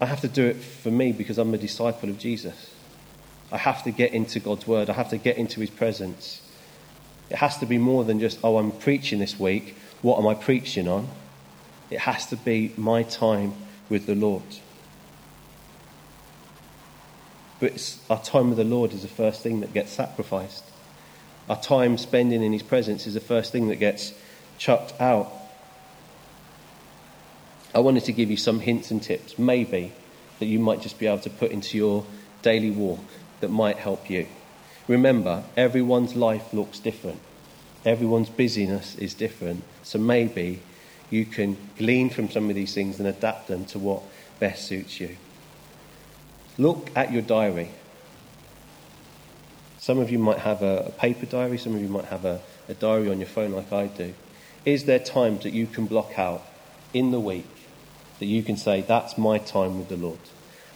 I 0.01 0.05
have 0.05 0.21
to 0.21 0.27
do 0.27 0.45
it 0.45 0.57
for 0.57 0.91
me 0.91 1.11
because 1.11 1.37
I'm 1.37 1.53
a 1.53 1.57
disciple 1.57 2.09
of 2.09 2.17
Jesus. 2.17 2.73
I 3.51 3.57
have 3.57 3.83
to 3.83 3.91
get 3.91 4.13
into 4.13 4.39
God's 4.39 4.67
word, 4.67 4.89
I 4.89 4.93
have 4.93 5.09
to 5.09 5.17
get 5.17 5.37
into 5.37 5.61
his 5.61 5.69
presence. 5.69 6.41
It 7.29 7.37
has 7.37 7.57
to 7.57 7.65
be 7.65 7.77
more 7.77 8.03
than 8.03 8.19
just, 8.19 8.39
oh, 8.43 8.57
I'm 8.57 8.71
preaching 8.71 9.19
this 9.19 9.39
week. 9.39 9.75
What 10.01 10.17
am 10.17 10.27
I 10.27 10.33
preaching 10.33 10.87
on? 10.87 11.09
It 11.89 11.99
has 11.99 12.25
to 12.27 12.37
be 12.37 12.73
my 12.77 13.03
time 13.03 13.53
with 13.89 14.05
the 14.05 14.15
Lord. 14.15 14.43
But 17.59 17.97
our 18.09 18.21
time 18.21 18.49
with 18.49 18.57
the 18.57 18.63
Lord 18.63 18.93
is 18.93 19.01
the 19.01 19.07
first 19.07 19.41
thing 19.41 19.61
that 19.61 19.73
gets 19.73 19.91
sacrificed. 19.91 20.63
Our 21.49 21.59
time 21.61 21.97
spending 21.97 22.43
in 22.43 22.51
His 22.51 22.63
presence 22.63 23.07
is 23.07 23.13
the 23.13 23.19
first 23.19 23.51
thing 23.51 23.69
that 23.69 23.77
gets 23.77 24.13
chucked 24.57 24.99
out. 24.99 25.31
I 27.73 27.79
wanted 27.79 28.05
to 28.05 28.11
give 28.11 28.29
you 28.31 28.37
some 28.37 28.59
hints 28.59 28.91
and 28.91 29.01
tips, 29.01 29.37
maybe, 29.37 29.93
that 30.39 30.45
you 30.45 30.59
might 30.59 30.81
just 30.81 30.99
be 30.99 31.07
able 31.07 31.19
to 31.19 31.29
put 31.29 31.51
into 31.51 31.77
your 31.77 32.05
daily 32.41 32.71
walk 32.71 33.03
that 33.39 33.49
might 33.49 33.77
help 33.77 34.09
you. 34.09 34.27
Remember, 34.87 35.43
everyone's 35.55 36.15
life 36.15 36.53
looks 36.53 36.79
different, 36.79 37.19
everyone's 37.85 38.29
busyness 38.29 38.95
is 38.95 39.13
different. 39.13 39.63
So 39.83 39.99
maybe 39.99 40.61
you 41.09 41.25
can 41.25 41.57
glean 41.77 42.09
from 42.09 42.29
some 42.29 42.49
of 42.49 42.55
these 42.55 42.73
things 42.73 42.99
and 42.99 43.07
adapt 43.07 43.47
them 43.47 43.65
to 43.65 43.79
what 43.79 44.03
best 44.39 44.67
suits 44.67 44.99
you. 44.99 45.17
Look 46.57 46.89
at 46.95 47.11
your 47.11 47.21
diary. 47.21 47.69
Some 49.87 49.99
of 49.99 50.11
you 50.11 50.19
might 50.19 50.39
have 50.39 50.63
a, 50.63 50.87
a 50.87 50.91
paper 50.91 51.25
diary, 51.25 51.57
some 51.57 51.73
of 51.73 51.81
you 51.81 51.87
might 51.87 52.03
have 52.03 52.25
a, 52.25 52.41
a 52.67 52.73
diary 52.73 53.09
on 53.09 53.19
your 53.19 53.27
phone 53.29 53.53
like 53.53 53.71
I 53.71 53.87
do. 53.87 54.13
Is 54.65 54.83
there 54.83 54.99
times 54.99 55.43
that 55.43 55.53
you 55.53 55.65
can 55.65 55.85
block 55.85 56.19
out 56.19 56.43
in 56.93 57.11
the 57.11 57.21
week 57.21 57.47
that 58.19 58.25
you 58.25 58.43
can 58.43 58.57
say, 58.57 58.81
That's 58.81 59.17
my 59.17 59.37
time 59.37 59.77
with 59.77 59.87
the 59.87 59.95
Lord? 59.95 60.19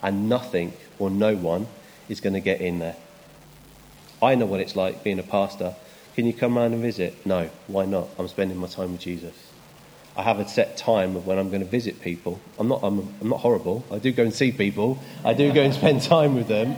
And 0.01 0.29
nothing 0.29 0.71
or 0.97 1.09
no 1.09 1.35
one 1.35 1.67
is 2.07 2.21
going 2.21 2.35
to 2.35 2.39
get 2.39 2.61
in 2.61 2.79
there. 2.79 2.95
I 4.23 4.35
know 4.35 4.45
what 4.45 4.61
it's 4.61 4.77
like 4.77 5.03
being 5.03 5.19
a 5.19 5.23
pastor. 5.23 5.75
Can 6.15 6.25
you 6.25 6.31
come 6.31 6.57
round 6.57 6.73
and 6.73 6.81
visit? 6.81 7.25
No. 7.25 7.49
Why 7.67 7.83
not? 7.83 8.07
I'm 8.17 8.29
spending 8.29 8.55
my 8.59 8.67
time 8.67 8.93
with 8.93 9.01
Jesus. 9.01 9.35
I 10.15 10.23
have 10.23 10.39
a 10.39 10.47
set 10.47 10.77
time 10.77 11.17
of 11.17 11.27
when 11.27 11.37
I'm 11.37 11.49
going 11.49 11.63
to 11.63 11.69
visit 11.69 11.99
people. 11.99 12.39
I'm 12.57 12.69
not, 12.69 12.79
I'm, 12.81 13.13
I'm 13.19 13.27
not 13.27 13.41
horrible. 13.41 13.83
I 13.91 13.99
do 13.99 14.13
go 14.13 14.23
and 14.23 14.33
see 14.33 14.53
people, 14.53 14.99
I 15.25 15.33
do 15.33 15.51
go 15.51 15.63
and 15.63 15.73
spend 15.73 16.01
time 16.03 16.33
with 16.33 16.47
them. 16.47 16.77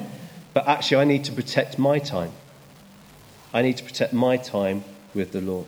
But 0.53 0.67
actually, 0.67 1.01
I 1.01 1.05
need 1.05 1.23
to 1.25 1.31
protect 1.31 1.79
my 1.79 1.99
time. 1.99 2.31
I 3.53 3.61
need 3.61 3.77
to 3.77 3.83
protect 3.83 4.13
my 4.13 4.37
time 4.37 4.83
with 5.13 5.31
the 5.31 5.41
Lord. 5.41 5.67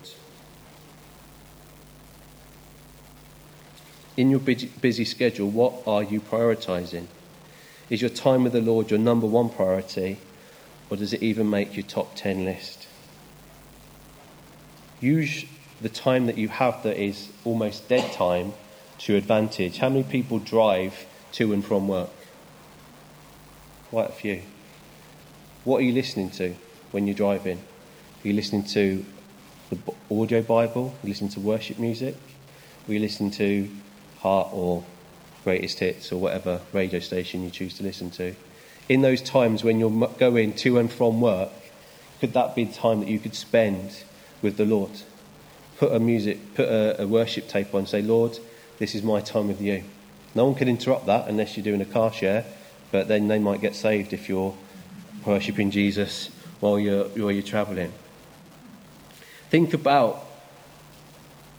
In 4.18 4.30
your 4.30 4.40
busy 4.40 5.06
schedule, 5.06 5.50
what 5.50 5.74
are 5.86 6.04
you 6.04 6.22
prioritizing? 6.22 7.08
Is 7.90 8.02
your 8.02 8.10
time 8.10 8.44
with 8.44 8.54
the 8.54 8.62
Lord 8.62 8.90
your 8.90 9.00
number 9.00 9.28
one 9.28 9.50
priority, 9.50 10.18
or 10.90 10.98
does 10.98 11.14
it 11.14 11.22
even 11.22 11.50
make 11.50 11.76
your 11.76 11.86
top 11.86 12.16
10 12.16 12.46
list? 12.46 12.88
Use 15.02 15.46
the 15.82 15.90
time 15.90 16.26
that 16.28 16.38
you 16.38 16.48
have 16.48 16.82
that 16.84 16.98
is 16.98 17.30
almost 17.44 17.90
dead 17.90 18.14
time 18.14 18.54
to 19.00 19.12
your 19.12 19.20
advantage. 19.20 19.80
How 19.80 19.90
many 19.90 20.04
people 20.04 20.40
drive 20.40 21.06
to 21.34 21.52
and 21.52 21.64
from 21.64 21.88
work? 21.88 22.10
Quite 23.90 24.10
a 24.10 24.14
few. 24.14 24.42
What 25.66 25.82
are 25.82 25.84
you 25.84 25.92
listening 25.92 26.30
to 26.32 26.56
when 26.92 27.08
you're 27.08 27.16
driving? 27.16 27.58
Are 27.58 28.28
you 28.28 28.34
listening 28.34 28.64
to 28.68 29.06
the 29.70 29.78
audio 30.10 30.42
Bible? 30.42 30.96
Are 30.96 31.06
you 31.06 31.10
listening 31.10 31.32
to 31.32 31.42
worship 31.42 31.78
music? 31.80 32.16
Are 32.88 32.94
you 32.94 33.00
listening 33.00 33.32
to 33.32 33.70
Heart 34.20 34.50
or 34.54 34.86
Greatest 35.44 35.80
Hits 35.80 36.14
or 36.14 36.22
whatever 36.22 36.62
radio 36.72 37.00
station 37.00 37.44
you 37.44 37.50
choose 37.50 37.74
to 37.78 37.84
listen 37.84 38.10
to? 38.12 38.36
In 38.88 39.02
those 39.02 39.22
times 39.22 39.64
when 39.64 39.80
you're 39.80 40.08
going 40.20 40.54
to 40.54 40.78
and 40.78 40.90
from 40.90 41.20
work, 41.20 41.52
could 42.22 42.32
that 42.34 42.56
be 42.56 42.64
the 42.64 42.74
time 42.74 43.02
that 43.02 43.10
you 43.10 43.20
could 43.20 43.36
spend 43.36 44.04
with 44.42 44.56
the 44.56 44.66
Lord? 44.66 44.92
put 45.78 45.92
a 45.92 46.00
music, 46.00 46.56
put 46.56 46.68
a, 46.68 47.04
a 47.04 47.08
worship 47.08 47.48
tape 47.48 47.74
on, 47.74 47.80
and 47.80 47.90
say, 47.90 48.02
Lord, 48.02 48.38
this 48.80 48.96
is 48.96 49.04
my 49.04 49.22
time 49.22 49.48
with 49.48 49.62
you. 49.62 49.84
No 50.34 50.46
one 50.46 50.56
can 50.56 50.68
interrupt 50.68 51.06
that 51.06 51.28
unless 51.28 51.56
you're 51.56 51.64
doing 51.64 51.82
a 51.82 51.86
car 51.86 52.12
share, 52.12 52.46
but 52.92 53.08
then 53.08 53.28
they 53.28 53.40
might 53.40 53.62
get 53.62 53.76
saved 53.76 54.14
if 54.14 54.30
you're 54.30 54.56
worshipping 55.26 55.72
Jesus 55.72 56.30
while 56.60 56.80
you're, 56.80 57.06
while 57.06 57.32
you're 57.32 57.44
traveling. 57.44 57.92
Think 59.50 59.74
about 59.74 60.26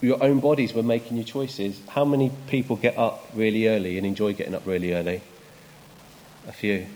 your 0.01 0.23
own 0.23 0.41
bodies 0.41 0.75
when 0.75 0.87
making 0.87 1.17
your 1.17 1.27
choices. 1.27 1.81
How 1.89 2.05
many 2.05 2.31
people 2.49 2.77
get 2.77 2.99
up 2.99 3.29
really 3.35 3.69
early 3.69 3.97
and 3.99 4.07
enjoy 4.07 4.35
getting 4.35 4.55
up 4.55 4.67
really 4.67 4.93
early? 4.93 5.23
A 6.47 6.53
few. 6.53 6.87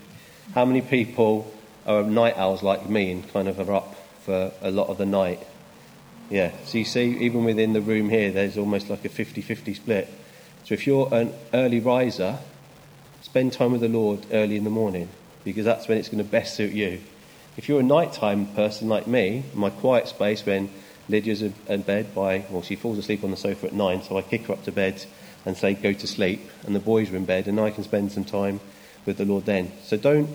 How 0.54 0.64
many 0.64 0.82
people 0.82 1.52
are 1.86 2.02
night 2.02 2.36
owls 2.36 2.62
like 2.62 2.88
me 2.88 3.10
and 3.12 3.32
kind 3.32 3.48
of 3.48 3.58
are 3.60 3.72
up 3.72 3.94
for 4.24 4.52
a 4.60 4.70
lot 4.70 4.88
of 4.88 4.98
the 4.98 5.06
night 5.06 5.40
yeah, 6.30 6.52
so 6.64 6.78
you 6.78 6.84
see, 6.84 7.18
even 7.18 7.44
within 7.44 7.72
the 7.72 7.80
room 7.80 8.08
here, 8.08 8.30
there's 8.30 8.56
almost 8.56 8.88
like 8.88 9.04
a 9.04 9.08
50 9.08 9.42
50 9.42 9.74
split. 9.74 10.08
So 10.64 10.74
if 10.74 10.86
you're 10.86 11.12
an 11.12 11.34
early 11.52 11.80
riser, 11.80 12.38
spend 13.20 13.52
time 13.52 13.72
with 13.72 13.80
the 13.80 13.88
Lord 13.88 14.24
early 14.30 14.56
in 14.56 14.62
the 14.62 14.70
morning 14.70 15.08
because 15.50 15.64
that's 15.64 15.88
when 15.88 15.98
it's 15.98 16.08
going 16.08 16.22
to 16.22 16.30
best 16.30 16.54
suit 16.54 16.72
you. 16.72 17.00
If 17.56 17.68
you're 17.68 17.80
a 17.80 17.84
nighttime 17.84 18.46
person 18.46 18.88
like 18.88 19.06
me, 19.06 19.44
my 19.54 19.70
quiet 19.70 20.08
space 20.08 20.46
when 20.46 20.70
Lydia's 21.08 21.42
in 21.42 21.82
bed 21.82 22.14
by, 22.14 22.44
well, 22.50 22.62
she 22.62 22.76
falls 22.76 22.98
asleep 22.98 23.24
on 23.24 23.30
the 23.30 23.36
sofa 23.36 23.66
at 23.66 23.72
nine, 23.72 24.02
so 24.02 24.16
I 24.16 24.22
kick 24.22 24.46
her 24.46 24.52
up 24.52 24.64
to 24.64 24.72
bed 24.72 25.04
and 25.44 25.56
say, 25.56 25.74
go 25.74 25.92
to 25.92 26.06
sleep, 26.06 26.48
and 26.64 26.74
the 26.74 26.80
boys 26.80 27.10
are 27.10 27.16
in 27.16 27.24
bed, 27.24 27.48
and 27.48 27.58
I 27.58 27.70
can 27.70 27.82
spend 27.82 28.12
some 28.12 28.24
time 28.24 28.60
with 29.06 29.16
the 29.16 29.24
Lord 29.24 29.46
then. 29.46 29.72
So 29.82 29.96
don't 29.96 30.28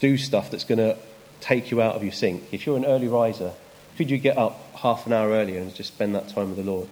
do 0.00 0.16
stuff 0.16 0.50
that's 0.50 0.64
going 0.64 0.78
to 0.78 0.96
take 1.40 1.70
you 1.70 1.82
out 1.82 1.94
of 1.94 2.02
your 2.02 2.12
sync. 2.12 2.44
If 2.52 2.64
you're 2.64 2.76
an 2.76 2.86
early 2.86 3.08
riser, 3.08 3.52
could 3.96 4.10
you 4.10 4.18
get 4.18 4.38
up 4.38 4.76
half 4.76 5.06
an 5.06 5.12
hour 5.12 5.30
earlier 5.30 5.60
and 5.60 5.74
just 5.74 5.92
spend 5.92 6.14
that 6.14 6.28
time 6.28 6.48
with 6.48 6.56
the 6.56 6.70
Lord, 6.70 6.88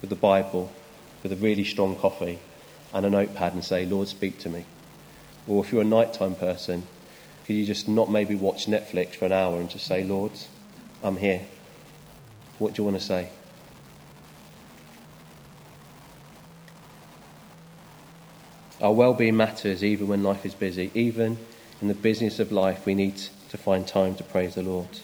with 0.00 0.10
the 0.10 0.16
Bible, 0.16 0.70
with 1.22 1.32
a 1.32 1.36
really 1.36 1.64
strong 1.64 1.96
coffee 1.96 2.38
and 2.94 3.04
a 3.04 3.10
notepad 3.10 3.54
and 3.54 3.64
say, 3.64 3.84
Lord, 3.84 4.08
speak 4.08 4.38
to 4.40 4.48
me? 4.48 4.64
Or 5.48 5.64
if 5.64 5.72
you're 5.72 5.82
a 5.82 5.84
nighttime 5.84 6.34
person, 6.34 6.82
could 7.46 7.56
you 7.56 7.64
just 7.64 7.88
not 7.88 8.10
maybe 8.10 8.34
watch 8.34 8.66
Netflix 8.66 9.14
for 9.14 9.24
an 9.24 9.32
hour 9.32 9.58
and 9.58 9.70
just 9.70 9.86
say, 9.86 10.04
Lord, 10.04 10.32
I'm 11.02 11.16
here. 11.16 11.40
What 12.58 12.74
do 12.74 12.82
you 12.82 12.84
want 12.84 13.00
to 13.00 13.04
say? 13.04 13.30
Our 18.80 18.92
well 18.92 19.14
being 19.14 19.36
matters 19.36 19.82
even 19.82 20.06
when 20.06 20.22
life 20.22 20.44
is 20.44 20.54
busy. 20.54 20.90
Even 20.94 21.38
in 21.80 21.88
the 21.88 21.94
business 21.94 22.38
of 22.38 22.52
life, 22.52 22.84
we 22.84 22.94
need 22.94 23.16
to 23.48 23.56
find 23.56 23.86
time 23.86 24.14
to 24.16 24.24
praise 24.24 24.54
the 24.54 24.62
Lord. 24.62 25.00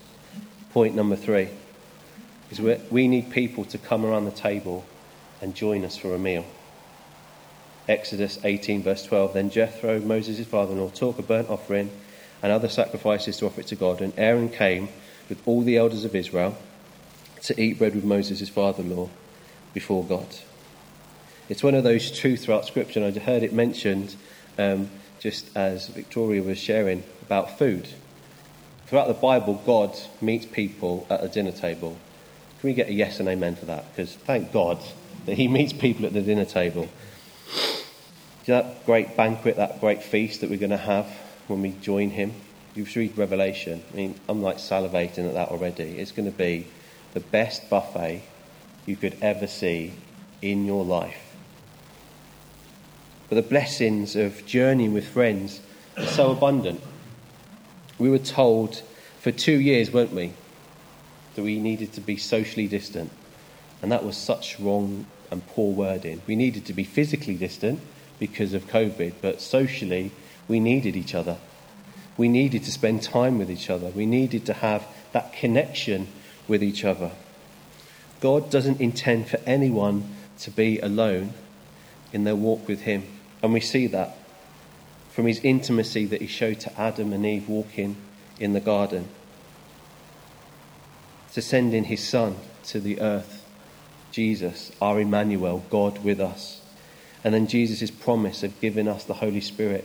Point 0.72 0.94
number 0.94 1.16
three 1.16 1.48
is 2.50 2.60
we 2.90 3.08
need 3.08 3.30
people 3.30 3.64
to 3.64 3.78
come 3.78 4.04
around 4.04 4.26
the 4.26 4.30
table 4.30 4.84
and 5.40 5.54
join 5.54 5.84
us 5.84 5.96
for 5.96 6.14
a 6.14 6.18
meal. 6.18 6.44
Exodus 7.88 8.38
18, 8.44 8.82
verse 8.82 9.04
12. 9.04 9.34
Then 9.34 9.50
Jethro, 9.50 10.00
Moses' 10.00 10.46
father 10.46 10.72
in 10.72 10.80
law, 10.80 10.90
took 10.90 11.18
a 11.18 11.22
burnt 11.22 11.50
offering 11.50 11.90
and 12.42 12.52
other 12.52 12.68
sacrifices 12.68 13.36
to 13.38 13.46
offer 13.46 13.60
it 13.60 13.66
to 13.68 13.76
God. 13.76 14.00
And 14.00 14.12
Aaron 14.16 14.48
came 14.48 14.88
with 15.28 15.40
all 15.46 15.62
the 15.62 15.76
elders 15.76 16.04
of 16.04 16.14
Israel 16.14 16.56
to 17.42 17.60
eat 17.60 17.78
bread 17.78 17.94
with 17.94 18.04
Moses, 18.04 18.46
father 18.48 18.82
in 18.82 18.96
law, 18.96 19.10
before 19.72 20.04
God. 20.04 20.26
It's 21.48 21.62
one 21.62 21.74
of 21.74 21.84
those 21.84 22.10
truths 22.10 22.44
throughout 22.44 22.66
Scripture, 22.66 23.02
and 23.02 23.16
I 23.16 23.20
heard 23.20 23.42
it 23.42 23.52
mentioned 23.52 24.16
um, 24.58 24.90
just 25.20 25.54
as 25.54 25.88
Victoria 25.88 26.42
was 26.42 26.58
sharing 26.58 27.02
about 27.22 27.58
food. 27.58 27.88
Throughout 28.86 29.08
the 29.08 29.14
Bible, 29.14 29.62
God 29.66 29.98
meets 30.20 30.46
people 30.46 31.06
at 31.10 31.22
a 31.22 31.28
dinner 31.28 31.52
table. 31.52 31.98
Can 32.60 32.68
we 32.68 32.74
get 32.74 32.88
a 32.88 32.92
yes 32.92 33.20
and 33.20 33.28
amen 33.28 33.56
for 33.56 33.66
that? 33.66 33.90
Because 33.90 34.14
thank 34.14 34.52
God 34.52 34.78
that 35.26 35.34
He 35.34 35.48
meets 35.48 35.72
people 35.72 36.06
at 36.06 36.12
the 36.12 36.22
dinner 36.22 36.44
table. 36.44 36.88
That 38.46 38.84
great 38.84 39.16
banquet, 39.16 39.56
that 39.56 39.80
great 39.80 40.02
feast 40.02 40.40
that 40.40 40.50
we're 40.50 40.58
going 40.58 40.70
to 40.70 40.76
have 40.76 41.06
when 41.46 41.62
we 41.62 41.72
join 41.72 42.10
Him. 42.10 42.32
You 42.74 42.86
read 42.94 43.16
Revelation. 43.16 43.82
I 43.92 43.96
mean, 43.96 44.20
I'm 44.28 44.42
like 44.42 44.56
salivating 44.56 45.26
at 45.28 45.34
that 45.34 45.48
already. 45.48 45.98
It's 45.98 46.12
going 46.12 46.30
to 46.30 46.36
be 46.36 46.66
the 47.14 47.20
best 47.20 47.70
buffet 47.70 48.22
you 48.84 48.96
could 48.96 49.16
ever 49.22 49.46
see 49.46 49.94
in 50.42 50.66
your 50.66 50.84
life. 50.84 51.36
But 53.28 53.36
the 53.36 53.42
blessings 53.42 54.16
of 54.16 54.44
journeying 54.44 54.92
with 54.92 55.08
friends 55.08 55.60
are 55.96 56.06
so 56.06 56.30
abundant. 56.30 56.82
We 57.98 58.10
were 58.10 58.18
told 58.18 58.82
for 59.20 59.30
two 59.30 59.58
years, 59.58 59.90
weren't 59.90 60.12
we, 60.12 60.34
that 61.34 61.42
we 61.42 61.58
needed 61.58 61.92
to 61.94 62.00
be 62.00 62.16
socially 62.16 62.68
distant. 62.68 63.10
And 63.80 63.90
that 63.90 64.04
was 64.04 64.16
such 64.16 64.60
wrong 64.60 65.06
and 65.30 65.46
poor 65.48 65.72
wording. 65.72 66.22
We 66.26 66.36
needed 66.36 66.66
to 66.66 66.72
be 66.72 66.84
physically 66.84 67.34
distant 67.34 67.80
because 68.18 68.54
of 68.54 68.66
COVID, 68.66 69.14
but 69.20 69.40
socially, 69.40 70.12
we 70.48 70.60
needed 70.60 70.96
each 70.96 71.14
other. 71.14 71.38
We 72.16 72.28
needed 72.28 72.64
to 72.64 72.70
spend 72.70 73.02
time 73.02 73.38
with 73.38 73.50
each 73.50 73.70
other. 73.70 73.88
We 73.88 74.06
needed 74.06 74.46
to 74.46 74.52
have 74.54 74.86
that 75.12 75.32
connection 75.32 76.08
with 76.46 76.62
each 76.62 76.84
other. 76.84 77.10
God 78.20 78.50
doesn't 78.50 78.80
intend 78.80 79.28
for 79.28 79.38
anyone 79.44 80.14
to 80.40 80.50
be 80.50 80.78
alone 80.78 81.34
in 82.12 82.24
their 82.24 82.36
walk 82.36 82.68
with 82.68 82.82
Him. 82.82 83.04
And 83.42 83.52
we 83.52 83.60
see 83.60 83.86
that 83.88 84.16
from 85.10 85.26
His 85.26 85.40
intimacy 85.40 86.06
that 86.06 86.20
He 86.20 86.26
showed 86.26 86.60
to 86.60 86.80
Adam 86.80 87.12
and 87.12 87.26
Eve 87.26 87.48
walking 87.48 87.96
in 88.38 88.52
the 88.52 88.60
garden, 88.60 89.08
to 91.32 91.42
sending 91.42 91.84
His 91.84 92.06
Son 92.06 92.36
to 92.64 92.80
the 92.80 93.00
earth, 93.00 93.43
Jesus, 94.14 94.70
our 94.80 95.00
Emmanuel, 95.00 95.64
God 95.70 96.04
with 96.04 96.20
us. 96.20 96.62
And 97.24 97.34
then 97.34 97.48
Jesus' 97.48 97.90
promise 97.90 98.44
of 98.44 98.60
giving 98.60 98.86
us 98.86 99.02
the 99.02 99.14
Holy 99.14 99.40
Spirit 99.40 99.84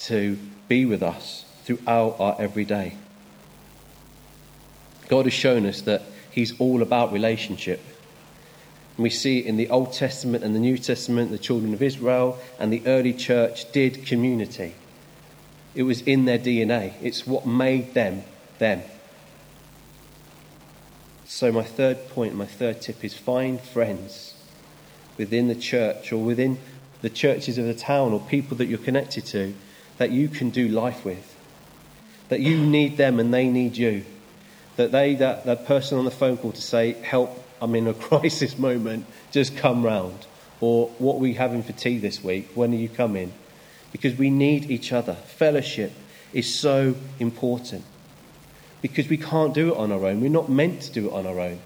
to 0.00 0.36
be 0.66 0.84
with 0.84 1.00
us 1.00 1.44
throughout 1.62 2.16
our 2.18 2.34
everyday. 2.40 2.96
God 5.06 5.26
has 5.26 5.32
shown 5.32 5.64
us 5.66 5.82
that 5.82 6.02
He's 6.32 6.58
all 6.58 6.82
about 6.82 7.12
relationship. 7.12 7.80
And 8.96 9.04
we 9.04 9.10
see 9.10 9.38
in 9.38 9.56
the 9.56 9.70
Old 9.70 9.92
Testament 9.92 10.42
and 10.42 10.56
the 10.56 10.60
New 10.60 10.76
Testament, 10.76 11.30
the 11.30 11.38
children 11.38 11.72
of 11.72 11.82
Israel 11.82 12.40
and 12.58 12.72
the 12.72 12.82
early 12.84 13.12
church 13.12 13.70
did 13.70 14.06
community. 14.06 14.74
It 15.76 15.84
was 15.84 16.00
in 16.02 16.24
their 16.24 16.38
DNA, 16.38 16.94
it's 17.00 17.28
what 17.28 17.46
made 17.46 17.94
them 17.94 18.24
them. 18.58 18.82
So, 21.34 21.50
my 21.50 21.62
third 21.62 22.10
point, 22.10 22.34
my 22.34 22.44
third 22.44 22.82
tip 22.82 23.02
is 23.02 23.14
find 23.14 23.58
friends 23.58 24.34
within 25.16 25.48
the 25.48 25.54
church 25.54 26.12
or 26.12 26.18
within 26.18 26.58
the 27.00 27.08
churches 27.08 27.56
of 27.56 27.64
the 27.64 27.72
town 27.74 28.12
or 28.12 28.20
people 28.20 28.58
that 28.58 28.66
you're 28.66 28.78
connected 28.78 29.24
to 29.26 29.54
that 29.96 30.10
you 30.10 30.28
can 30.28 30.50
do 30.50 30.68
life 30.68 31.06
with. 31.06 31.34
That 32.28 32.40
you 32.40 32.58
need 32.58 32.98
them 32.98 33.18
and 33.18 33.32
they 33.32 33.48
need 33.48 33.78
you 33.78 34.04
that 34.76 34.92
they, 34.92 35.14
that, 35.14 35.46
that 35.46 35.64
person 35.66 35.96
on 35.96 36.04
the 36.04 36.10
phone 36.10 36.36
call 36.36 36.52
to 36.52 36.60
say, 36.60 36.92
help, 37.00 37.42
I'm 37.62 37.74
in 37.76 37.88
a 37.88 37.94
crisis 38.10 38.58
moment, 38.58 39.06
just 39.30 39.56
come 39.56 39.82
round. 39.82 40.26
Or 40.60 40.88
what 40.98 41.14
are 41.14 41.20
we 41.20 41.32
having 41.32 41.62
for 41.62 41.72
tea 41.72 41.96
this 41.96 42.22
week? 42.22 42.50
When 42.54 42.72
are 42.72 42.76
you 42.76 42.90
coming? 42.90 43.32
Because 43.90 44.16
we 44.16 44.28
need 44.28 44.70
each 44.70 44.92
other. 44.92 45.14
Fellowship 45.14 45.92
is 46.34 46.54
so 46.54 46.94
important. 47.18 47.84
Because 48.82 49.08
we 49.08 49.16
can't 49.16 49.54
do 49.54 49.72
it 49.72 49.76
on 49.78 49.90
our 49.92 50.04
own. 50.04 50.20
We're 50.20 50.28
not 50.28 50.50
meant 50.50 50.82
to 50.82 50.92
do 50.92 51.08
it 51.08 51.12
on 51.12 51.26
our 51.26 51.40
own. 51.40 51.60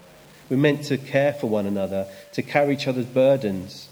We're 0.48 0.58
meant 0.58 0.84
to 0.84 0.98
care 0.98 1.32
for 1.32 1.48
one 1.48 1.66
another, 1.66 2.06
to 2.34 2.42
carry 2.42 2.74
each 2.74 2.86
other's 2.86 3.06
burdens. 3.06 3.88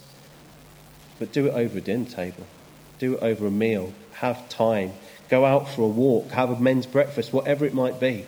But 1.18 1.32
do 1.32 1.46
it 1.46 1.54
over 1.54 1.78
a 1.78 1.80
dinner 1.80 2.04
table, 2.04 2.46
do 2.98 3.14
it 3.14 3.22
over 3.22 3.46
a 3.46 3.50
meal, 3.50 3.92
have 4.14 4.48
time, 4.48 4.92
go 5.28 5.44
out 5.44 5.68
for 5.68 5.82
a 5.82 5.88
walk, 5.88 6.30
have 6.30 6.50
a 6.50 6.58
men's 6.58 6.86
breakfast, 6.86 7.32
whatever 7.32 7.64
it 7.64 7.74
might 7.74 7.98
be. 7.98 8.26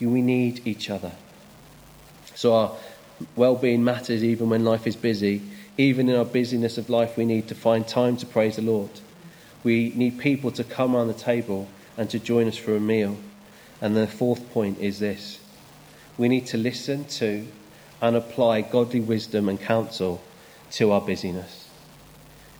We 0.00 0.20
need 0.20 0.66
each 0.66 0.90
other. 0.90 1.12
So 2.34 2.54
our 2.54 2.72
well 3.36 3.54
being 3.54 3.84
matters 3.84 4.24
even 4.24 4.50
when 4.50 4.64
life 4.64 4.86
is 4.86 4.96
busy. 4.96 5.42
Even 5.78 6.08
in 6.08 6.16
our 6.16 6.24
busyness 6.24 6.76
of 6.76 6.90
life, 6.90 7.16
we 7.16 7.24
need 7.24 7.48
to 7.48 7.54
find 7.54 7.86
time 7.86 8.16
to 8.18 8.26
praise 8.26 8.56
the 8.56 8.62
Lord. 8.62 8.90
We 9.62 9.92
need 9.94 10.18
people 10.18 10.50
to 10.52 10.64
come 10.64 10.96
around 10.96 11.06
the 11.06 11.14
table 11.14 11.68
and 11.96 12.10
to 12.10 12.18
join 12.18 12.48
us 12.48 12.56
for 12.56 12.74
a 12.74 12.80
meal. 12.80 13.16
And 13.82 13.96
the 13.96 14.06
fourth 14.06 14.48
point 14.52 14.78
is 14.78 15.00
this 15.00 15.40
we 16.16 16.28
need 16.28 16.46
to 16.46 16.56
listen 16.56 17.04
to 17.04 17.46
and 18.00 18.16
apply 18.16 18.62
godly 18.62 19.00
wisdom 19.00 19.48
and 19.48 19.60
counsel 19.60 20.22
to 20.72 20.92
our 20.92 21.00
busyness. 21.00 21.68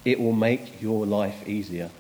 It 0.04 0.20
will 0.20 0.32
make 0.32 0.82
your 0.82 1.06
life 1.06 1.46
easier. 1.48 1.90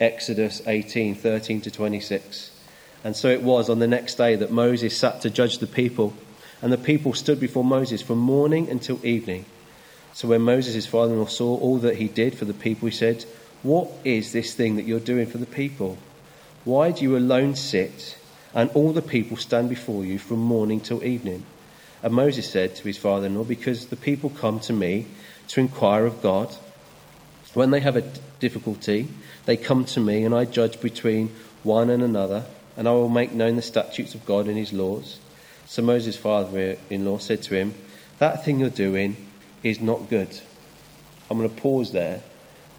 Exodus 0.00 0.62
18 0.66 1.16
13 1.16 1.60
to 1.62 1.70
26. 1.70 2.52
And 3.02 3.16
so 3.16 3.28
it 3.28 3.42
was 3.42 3.68
on 3.68 3.80
the 3.80 3.88
next 3.88 4.14
day 4.14 4.36
that 4.36 4.52
Moses 4.52 4.96
sat 4.96 5.20
to 5.22 5.30
judge 5.30 5.58
the 5.58 5.66
people. 5.66 6.14
And 6.62 6.72
the 6.72 6.78
people 6.78 7.12
stood 7.12 7.40
before 7.40 7.64
Moses 7.64 8.00
from 8.00 8.18
morning 8.18 8.70
until 8.70 9.04
evening. 9.04 9.44
So 10.14 10.28
when 10.28 10.42
Moses, 10.42 10.74
his 10.74 10.86
father 10.86 11.12
in 11.12 11.18
law, 11.18 11.26
saw 11.26 11.58
all 11.58 11.78
that 11.78 11.96
he 11.96 12.06
did 12.06 12.38
for 12.38 12.44
the 12.44 12.54
people, 12.54 12.88
he 12.88 12.94
said, 12.94 13.24
What 13.62 13.90
is 14.04 14.32
this 14.32 14.54
thing 14.54 14.76
that 14.76 14.86
you're 14.86 15.00
doing 15.00 15.26
for 15.26 15.38
the 15.38 15.46
people? 15.46 15.98
Why 16.64 16.90
do 16.90 17.02
you 17.02 17.16
alone 17.16 17.56
sit, 17.56 18.16
and 18.54 18.70
all 18.70 18.92
the 18.92 19.02
people 19.02 19.36
stand 19.36 19.68
before 19.68 20.04
you 20.04 20.18
from 20.18 20.38
morning 20.38 20.80
till 20.80 21.04
evening? 21.04 21.44
And 22.02 22.14
Moses 22.14 22.48
said 22.48 22.76
to 22.76 22.84
his 22.84 22.98
father 22.98 23.26
in 23.26 23.34
law, 23.34 23.44
Because 23.44 23.86
the 23.86 23.96
people 23.96 24.30
come 24.30 24.60
to 24.60 24.72
me 24.72 25.06
to 25.48 25.60
inquire 25.60 26.06
of 26.06 26.22
God. 26.22 26.54
When 27.52 27.70
they 27.70 27.80
have 27.80 27.96
a 27.96 28.10
difficulty, 28.40 29.08
they 29.46 29.56
come 29.56 29.84
to 29.86 30.00
me, 30.00 30.24
and 30.24 30.34
I 30.34 30.44
judge 30.44 30.80
between 30.80 31.34
one 31.62 31.90
and 31.90 32.02
another 32.02 32.44
and 32.76 32.88
I 32.88 32.92
will 32.92 33.08
make 33.08 33.32
known 33.32 33.56
the 33.56 33.62
statutes 33.62 34.14
of 34.14 34.26
God 34.26 34.46
and 34.46 34.56
his 34.56 34.72
laws. 34.72 35.18
So 35.66 35.82
Moses' 35.82 36.16
father 36.16 36.76
in 36.90 37.04
law 37.04 37.18
said 37.18 37.42
to 37.44 37.54
him, 37.54 37.74
That 38.18 38.44
thing 38.44 38.60
you're 38.60 38.70
doing 38.70 39.16
is 39.62 39.80
not 39.80 40.10
good. 40.10 40.40
I'm 41.30 41.38
going 41.38 41.48
to 41.48 41.60
pause 41.60 41.92
there. 41.92 42.22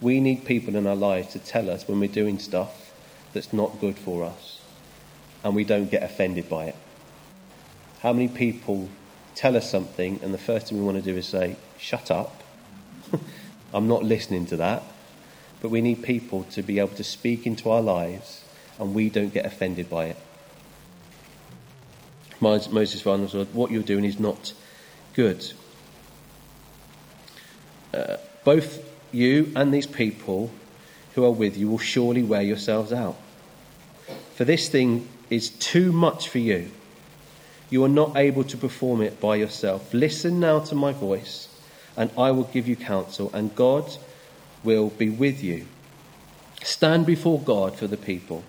We 0.01 0.19
need 0.19 0.45
people 0.45 0.75
in 0.75 0.85
our 0.85 0.95
lives 0.95 1.33
to 1.33 1.39
tell 1.39 1.69
us 1.69 1.87
when 1.87 1.99
we're 1.99 2.09
doing 2.09 2.39
stuff 2.39 2.94
that's 3.35 3.53
not 3.53 3.79
good 3.79 3.99
for 3.99 4.23
us, 4.23 4.61
and 5.43 5.53
we 5.53 5.63
don't 5.63 5.91
get 5.91 6.01
offended 6.01 6.49
by 6.49 6.65
it. 6.65 6.75
How 7.99 8.13
many 8.13 8.27
people 8.27 8.89
tell 9.35 9.55
us 9.55 9.69
something, 9.69 10.19
and 10.23 10.33
the 10.33 10.39
first 10.39 10.69
thing 10.69 10.79
we 10.79 10.83
want 10.83 10.97
to 10.97 11.03
do 11.03 11.15
is 11.15 11.27
say, 11.27 11.57
Shut 11.77 12.09
up. 12.09 12.41
I'm 13.73 13.87
not 13.87 14.03
listening 14.03 14.45
to 14.47 14.57
that. 14.57 14.83
But 15.61 15.69
we 15.69 15.81
need 15.81 16.03
people 16.03 16.43
to 16.51 16.61
be 16.61 16.79
able 16.79 16.95
to 16.95 17.03
speak 17.03 17.45
into 17.45 17.69
our 17.69 17.81
lives 17.81 18.43
and 18.79 18.93
we 18.93 19.09
don't 19.09 19.33
get 19.33 19.45
offended 19.45 19.89
by 19.89 20.05
it. 20.05 20.17
Moses 22.39 23.01
finally 23.01 23.45
What 23.45 23.71
you're 23.71 23.83
doing 23.83 24.05
is 24.05 24.19
not 24.19 24.53
good. 25.13 25.51
Uh, 27.93 28.17
both 28.43 28.83
you 29.11 29.51
and 29.55 29.73
these 29.73 29.87
people 29.87 30.51
who 31.15 31.23
are 31.23 31.31
with 31.31 31.57
you 31.57 31.69
will 31.69 31.79
surely 31.79 32.21
wear 32.21 32.41
yourselves 32.41 32.93
out. 32.93 33.17
For 34.35 34.43
this 34.43 34.67
thing 34.67 35.07
is 35.29 35.49
too 35.49 35.93
much 35.93 36.27
for 36.27 36.39
you. 36.39 36.69
You 37.69 37.85
are 37.85 37.89
not 37.89 38.17
able 38.17 38.43
to 38.43 38.57
perform 38.57 39.01
it 39.01 39.21
by 39.21 39.37
yourself. 39.37 39.93
Listen 39.93 40.41
now 40.41 40.59
to 40.59 40.75
my 40.75 40.91
voice, 40.91 41.47
and 41.95 42.11
I 42.17 42.31
will 42.31 42.43
give 42.43 42.67
you 42.67 42.75
counsel, 42.75 43.31
and 43.33 43.55
God 43.55 43.97
will 44.61 44.89
be 44.89 45.09
with 45.09 45.41
you. 45.41 45.67
Stand 46.63 47.05
before 47.05 47.39
God 47.39 47.77
for 47.77 47.87
the 47.87 47.95
people 47.95 48.43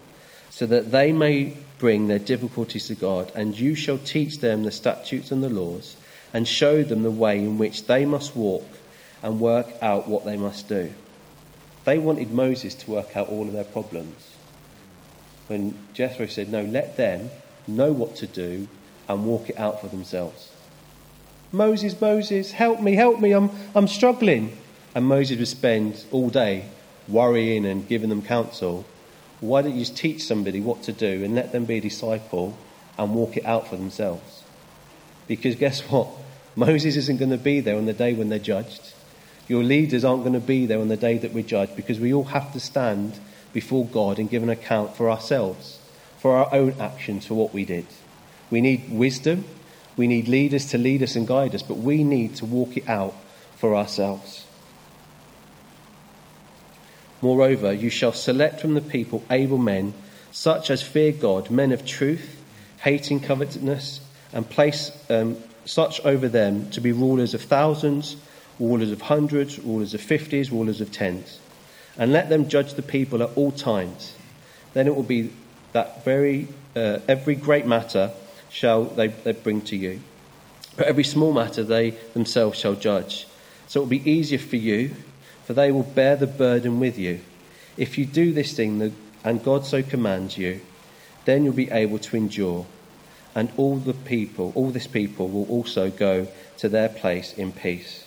so 0.50 0.66
that 0.66 0.90
they 0.90 1.12
may 1.12 1.56
bring 1.78 2.08
their 2.08 2.18
difficulties 2.18 2.88
to 2.88 2.96
God, 2.96 3.30
and 3.36 3.56
you 3.56 3.76
shall 3.76 3.98
teach 3.98 4.40
them 4.40 4.64
the 4.64 4.72
statutes 4.72 5.30
and 5.30 5.44
the 5.44 5.48
laws, 5.48 5.96
and 6.34 6.48
show 6.48 6.82
them 6.82 7.04
the 7.04 7.10
way 7.12 7.38
in 7.38 7.58
which 7.58 7.86
they 7.86 8.04
must 8.04 8.34
walk 8.34 8.66
and 9.22 9.38
work 9.38 9.68
out 9.80 10.08
what 10.08 10.24
they 10.24 10.36
must 10.36 10.68
do. 10.68 10.92
They 11.84 11.98
wanted 11.98 12.32
Moses 12.32 12.74
to 12.74 12.90
work 12.90 13.16
out 13.16 13.28
all 13.28 13.46
of 13.46 13.52
their 13.52 13.62
problems. 13.64 14.32
When 15.48 15.76
Jethro 15.94 16.26
said, 16.26 16.50
No, 16.50 16.62
let 16.62 16.96
them 16.96 17.30
know 17.66 17.92
what 17.92 18.16
to 18.16 18.26
do 18.26 18.68
and 19.08 19.24
walk 19.24 19.50
it 19.50 19.58
out 19.58 19.80
for 19.80 19.88
themselves. 19.88 20.50
Moses, 21.52 22.00
Moses, 22.00 22.52
help 22.52 22.80
me, 22.80 22.94
help 22.94 23.20
me, 23.20 23.32
I'm, 23.32 23.50
I'm 23.74 23.88
struggling. 23.88 24.56
And 24.94 25.06
Moses 25.06 25.38
would 25.38 25.48
spend 25.48 26.04
all 26.10 26.30
day 26.30 26.66
worrying 27.06 27.66
and 27.66 27.86
giving 27.86 28.08
them 28.08 28.22
counsel 28.22 28.84
why 29.40 29.62
don't 29.62 29.72
you 29.72 29.80
just 29.80 29.96
teach 29.96 30.24
somebody 30.24 30.60
what 30.60 30.82
to 30.84 30.92
do 30.92 31.24
and 31.24 31.34
let 31.34 31.52
them 31.52 31.66
be 31.66 31.78
a 31.78 31.80
disciple 31.80 32.56
and 32.98 33.14
walk 33.14 33.36
it 33.36 33.44
out 33.44 33.68
for 33.68 33.76
themselves? 33.76 34.42
Because 35.26 35.56
guess 35.56 35.80
what? 35.90 36.08
Moses 36.54 36.96
isn't 36.96 37.18
going 37.18 37.30
to 37.30 37.36
be 37.36 37.60
there 37.60 37.76
on 37.76 37.84
the 37.84 37.92
day 37.92 38.14
when 38.14 38.30
they're 38.30 38.38
judged. 38.38 38.94
Your 39.46 39.62
leaders 39.62 40.04
aren't 40.04 40.22
going 40.22 40.32
to 40.32 40.40
be 40.40 40.66
there 40.66 40.80
on 40.80 40.88
the 40.88 40.96
day 40.96 41.18
that 41.18 41.32
we're 41.32 41.44
judged 41.44 41.76
because 41.76 42.00
we 42.00 42.14
all 42.14 42.24
have 42.24 42.52
to 42.54 42.60
stand 42.60 43.18
before 43.56 43.86
God 43.86 44.18
and 44.18 44.28
give 44.28 44.42
an 44.42 44.50
account 44.50 44.94
for 44.98 45.10
ourselves, 45.10 45.78
for 46.18 46.36
our 46.36 46.52
own 46.52 46.74
actions, 46.78 47.24
for 47.24 47.32
what 47.32 47.54
we 47.54 47.64
did. 47.64 47.86
We 48.50 48.60
need 48.60 48.90
wisdom. 48.90 49.46
We 49.96 50.06
need 50.06 50.28
leaders 50.28 50.66
to 50.72 50.78
lead 50.78 51.02
us 51.02 51.16
and 51.16 51.26
guide 51.26 51.54
us, 51.54 51.62
but 51.62 51.78
we 51.78 52.04
need 52.04 52.36
to 52.36 52.44
walk 52.44 52.76
it 52.76 52.86
out 52.86 53.14
for 53.56 53.74
ourselves. 53.74 54.44
Moreover, 57.22 57.72
you 57.72 57.88
shall 57.88 58.12
select 58.12 58.60
from 58.60 58.74
the 58.74 58.82
people 58.82 59.24
able 59.30 59.56
men, 59.56 59.94
such 60.30 60.68
as 60.70 60.82
fear 60.82 61.12
God, 61.12 61.50
men 61.50 61.72
of 61.72 61.86
truth, 61.86 62.38
hating 62.82 63.20
covetousness, 63.20 64.02
and 64.34 64.50
place 64.50 64.92
um, 65.08 65.38
such 65.64 66.04
over 66.04 66.28
them 66.28 66.70
to 66.72 66.82
be 66.82 66.92
rulers 66.92 67.32
of 67.32 67.40
thousands, 67.40 68.16
rulers 68.60 68.92
of 68.92 69.00
hundreds, 69.00 69.58
rulers 69.58 69.94
of 69.94 70.02
fifties, 70.02 70.52
rulers 70.52 70.82
of 70.82 70.92
tens. 70.92 71.40
And 71.98 72.12
let 72.12 72.28
them 72.28 72.48
judge 72.48 72.74
the 72.74 72.82
people 72.82 73.22
at 73.22 73.30
all 73.36 73.52
times. 73.52 74.14
Then 74.74 74.86
it 74.86 74.94
will 74.94 75.02
be 75.02 75.32
that 75.72 76.04
very 76.04 76.48
uh, 76.74 76.98
every 77.08 77.34
great 77.34 77.66
matter 77.66 78.10
shall 78.50 78.84
they, 78.84 79.08
they 79.08 79.32
bring 79.32 79.62
to 79.62 79.76
you. 79.76 80.00
But 80.76 80.86
every 80.86 81.04
small 81.04 81.32
matter 81.32 81.64
they 81.64 81.90
themselves 82.12 82.58
shall 82.58 82.74
judge. 82.74 83.26
So 83.66 83.80
it 83.80 83.84
will 83.84 83.90
be 83.90 84.10
easier 84.10 84.38
for 84.38 84.56
you 84.56 84.94
for 85.46 85.54
they 85.54 85.70
will 85.70 85.84
bear 85.84 86.16
the 86.16 86.26
burden 86.26 86.80
with 86.80 86.98
you. 86.98 87.20
If 87.76 87.98
you 87.98 88.04
do 88.04 88.32
this 88.32 88.54
thing, 88.54 88.94
and 89.22 89.44
God 89.44 89.64
so 89.64 89.80
commands 89.80 90.36
you, 90.36 90.60
then 91.24 91.44
you'll 91.44 91.54
be 91.54 91.70
able 91.70 92.00
to 92.00 92.16
endure. 92.16 92.66
And 93.32 93.52
all 93.56 93.76
the 93.76 93.94
people, 93.94 94.50
all 94.56 94.70
this 94.70 94.88
people, 94.88 95.28
will 95.28 95.48
also 95.48 95.88
go 95.90 96.26
to 96.58 96.68
their 96.68 96.88
place 96.88 97.32
in 97.32 97.52
peace. 97.52 98.04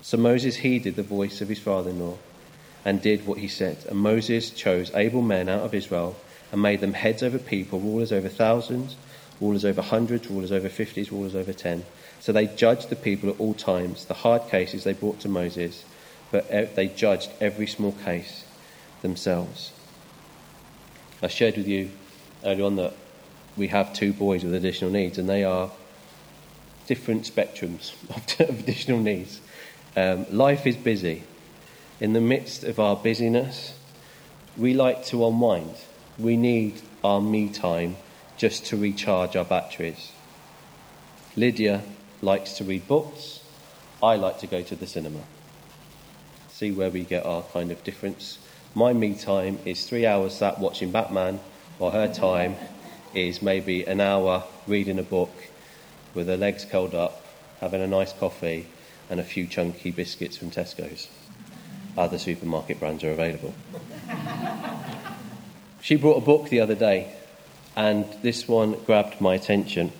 So 0.00 0.16
Moses 0.16 0.56
heeded 0.56 0.94
the 0.94 1.02
voice 1.02 1.40
of 1.40 1.48
his 1.48 1.58
father 1.58 1.90
in 1.90 1.98
law 1.98 2.18
and 2.84 3.02
did 3.02 3.26
what 3.26 3.38
he 3.38 3.48
said. 3.48 3.78
And 3.88 3.98
Moses 3.98 4.50
chose 4.50 4.90
able 4.94 5.22
men 5.22 5.48
out 5.48 5.62
of 5.62 5.74
Israel 5.74 6.16
and 6.52 6.62
made 6.62 6.80
them 6.80 6.94
heads 6.94 7.22
over 7.22 7.38
people, 7.38 7.80
rulers 7.80 8.12
over 8.12 8.28
thousands, 8.28 8.96
rulers 9.40 9.64
over 9.64 9.82
hundreds, 9.82 10.28
rulers 10.28 10.52
over 10.52 10.68
fifties, 10.68 11.12
rulers 11.12 11.34
over 11.34 11.52
ten. 11.52 11.84
So 12.20 12.32
they 12.32 12.46
judged 12.46 12.88
the 12.88 12.96
people 12.96 13.30
at 13.30 13.40
all 13.40 13.54
times. 13.54 14.04
The 14.04 14.14
hard 14.14 14.48
cases 14.48 14.84
they 14.84 14.92
brought 14.92 15.20
to 15.20 15.28
Moses 15.28 15.84
but 16.30 16.76
they 16.76 16.88
judged 16.88 17.30
every 17.40 17.66
small 17.66 17.92
case 17.92 18.44
themselves. 19.02 19.72
I 21.22 21.28
shared 21.28 21.56
with 21.56 21.66
you 21.66 21.90
earlier 22.44 22.64
on 22.64 22.76
that 22.76 22.94
we 23.56 23.68
have 23.68 23.92
two 23.92 24.12
boys 24.12 24.44
with 24.44 24.54
additional 24.54 24.90
needs, 24.90 25.18
and 25.18 25.28
they 25.28 25.44
are 25.44 25.70
different 26.86 27.24
spectrums 27.24 27.94
of 28.48 28.60
additional 28.60 29.00
needs. 29.00 29.40
Um, 29.96 30.26
life 30.30 30.66
is 30.66 30.76
busy. 30.76 31.24
In 32.00 32.14
the 32.14 32.20
midst 32.20 32.64
of 32.64 32.80
our 32.80 32.96
busyness, 32.96 33.74
we 34.56 34.74
like 34.74 35.04
to 35.06 35.26
unwind. 35.26 35.74
We 36.18 36.36
need 36.36 36.80
our 37.04 37.20
me 37.20 37.48
time 37.50 37.96
just 38.36 38.66
to 38.66 38.76
recharge 38.76 39.36
our 39.36 39.44
batteries. 39.44 40.12
Lydia 41.36 41.82
likes 42.22 42.54
to 42.54 42.64
read 42.64 42.88
books. 42.88 43.40
I 44.02 44.16
like 44.16 44.38
to 44.40 44.46
go 44.46 44.62
to 44.62 44.74
the 44.74 44.86
cinema 44.86 45.20
see 46.60 46.70
where 46.70 46.90
we 46.90 47.02
get 47.02 47.24
our 47.24 47.40
kind 47.54 47.70
of 47.70 47.82
difference. 47.84 48.38
My 48.74 48.92
me 48.92 49.14
time 49.14 49.58
is 49.64 49.88
three 49.88 50.04
hours 50.04 50.34
sat 50.34 50.58
watching 50.58 50.90
Batman, 50.90 51.40
while 51.78 51.92
her 51.92 52.12
time 52.12 52.56
is 53.14 53.40
maybe 53.40 53.84
an 53.84 53.98
hour 53.98 54.44
reading 54.66 54.98
a 54.98 55.02
book 55.02 55.32
with 56.12 56.28
her 56.28 56.36
legs 56.36 56.66
curled 56.66 56.94
up, 56.94 57.24
having 57.62 57.80
a 57.80 57.86
nice 57.86 58.12
coffee, 58.12 58.66
and 59.08 59.18
a 59.18 59.24
few 59.24 59.46
chunky 59.46 59.90
biscuits 59.90 60.36
from 60.36 60.50
Tesco's. 60.50 61.08
Other 61.96 62.18
supermarket 62.18 62.80
brands 62.80 63.04
are 63.04 63.12
available. 63.12 63.54
she 65.80 65.96
brought 65.96 66.18
a 66.18 66.24
book 66.24 66.48
the 66.48 66.60
other 66.60 66.74
day, 66.74 67.12
and 67.76 68.06
this 68.22 68.48
one 68.48 68.72
grabbed 68.84 69.20
my 69.20 69.34
attention. 69.34 69.92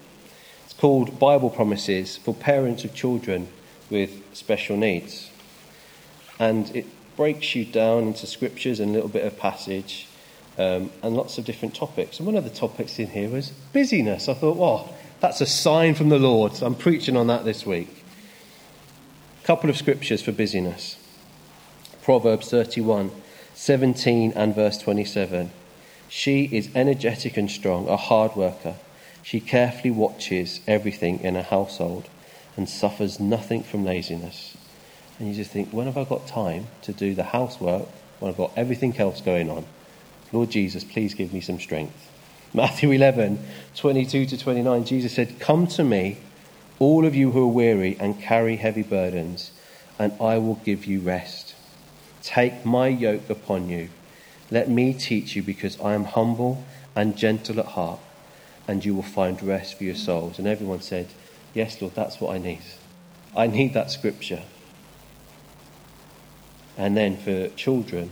It's 0.64 0.74
called 0.74 1.18
Bible 1.18 1.50
Promises 1.50 2.16
for 2.16 2.34
Parents 2.34 2.84
of 2.84 2.94
Children 2.94 3.48
with 3.90 4.22
Special 4.34 4.76
Needs 4.76 5.30
and 6.40 6.74
it 6.74 6.86
breaks 7.16 7.54
you 7.54 7.66
down 7.66 8.04
into 8.08 8.26
scriptures 8.26 8.80
and 8.80 8.90
a 8.90 8.94
little 8.94 9.10
bit 9.10 9.24
of 9.26 9.38
passage 9.38 10.08
um, 10.58 10.90
and 11.02 11.14
lots 11.14 11.36
of 11.36 11.44
different 11.44 11.74
topics. 11.74 12.18
And 12.18 12.26
one 12.26 12.34
of 12.34 12.44
the 12.44 12.50
topics 12.50 12.98
in 12.98 13.08
here 13.08 13.28
was 13.28 13.50
busyness. 13.74 14.28
I 14.28 14.34
thought, 14.34 14.56
well, 14.56 14.92
that's 15.20 15.42
a 15.42 15.46
sign 15.46 15.94
from 15.94 16.08
the 16.08 16.18
Lord. 16.18 16.60
I'm 16.62 16.74
preaching 16.74 17.16
on 17.16 17.26
that 17.26 17.44
this 17.44 17.66
week. 17.66 18.04
A 19.44 19.46
couple 19.46 19.68
of 19.68 19.76
scriptures 19.76 20.22
for 20.22 20.32
busyness 20.32 20.96
Proverbs 22.02 22.50
31, 22.50 23.10
17 23.54 24.32
and 24.34 24.54
verse 24.54 24.78
27. 24.78 25.50
She 26.08 26.44
is 26.44 26.70
energetic 26.74 27.36
and 27.36 27.50
strong, 27.50 27.88
a 27.88 27.96
hard 27.96 28.34
worker. 28.34 28.76
She 29.22 29.38
carefully 29.38 29.90
watches 29.90 30.60
everything 30.66 31.20
in 31.20 31.34
her 31.34 31.42
household 31.42 32.08
and 32.56 32.68
suffers 32.68 33.20
nothing 33.20 33.62
from 33.62 33.84
laziness. 33.84 34.56
And 35.18 35.28
you 35.28 35.34
just 35.34 35.50
think, 35.50 35.70
when 35.70 35.86
have 35.86 35.98
I 35.98 36.04
got 36.04 36.26
time 36.26 36.68
to 36.82 36.92
do 36.92 37.14
the 37.14 37.24
housework 37.24 37.86
when 38.18 38.30
I've 38.30 38.38
got 38.38 38.52
everything 38.56 38.96
else 38.98 39.20
going 39.20 39.50
on? 39.50 39.66
Lord 40.32 40.50
Jesus, 40.50 40.84
please 40.84 41.14
give 41.14 41.32
me 41.32 41.40
some 41.40 41.60
strength. 41.60 42.10
Matthew 42.54 42.90
11, 42.90 43.38
22 43.76 44.26
to 44.26 44.38
29, 44.38 44.84
Jesus 44.84 45.12
said, 45.12 45.38
Come 45.38 45.66
to 45.68 45.84
me, 45.84 46.16
all 46.78 47.04
of 47.04 47.14
you 47.14 47.30
who 47.30 47.44
are 47.44 47.52
weary 47.52 47.96
and 48.00 48.20
carry 48.20 48.56
heavy 48.56 48.82
burdens, 48.82 49.52
and 49.98 50.12
I 50.20 50.38
will 50.38 50.56
give 50.64 50.86
you 50.86 51.00
rest. 51.00 51.49
Take 52.22 52.64
my 52.64 52.88
yoke 52.88 53.28
upon 53.30 53.68
you. 53.68 53.88
Let 54.50 54.68
me 54.68 54.92
teach 54.94 55.36
you, 55.36 55.42
because 55.42 55.80
I 55.80 55.94
am 55.94 56.04
humble 56.04 56.64
and 56.96 57.16
gentle 57.16 57.60
at 57.60 57.66
heart, 57.66 58.00
and 58.66 58.84
you 58.84 58.94
will 58.94 59.02
find 59.02 59.40
rest 59.42 59.78
for 59.78 59.84
your 59.84 59.94
souls. 59.94 60.38
And 60.38 60.46
everyone 60.46 60.80
said, 60.80 61.08
Yes, 61.54 61.80
Lord, 61.80 61.94
that's 61.94 62.20
what 62.20 62.34
I 62.34 62.38
need. 62.38 62.62
I 63.36 63.46
need 63.46 63.74
that 63.74 63.90
scripture. 63.90 64.42
And 66.76 66.96
then 66.96 67.16
for 67.16 67.48
children, 67.56 68.10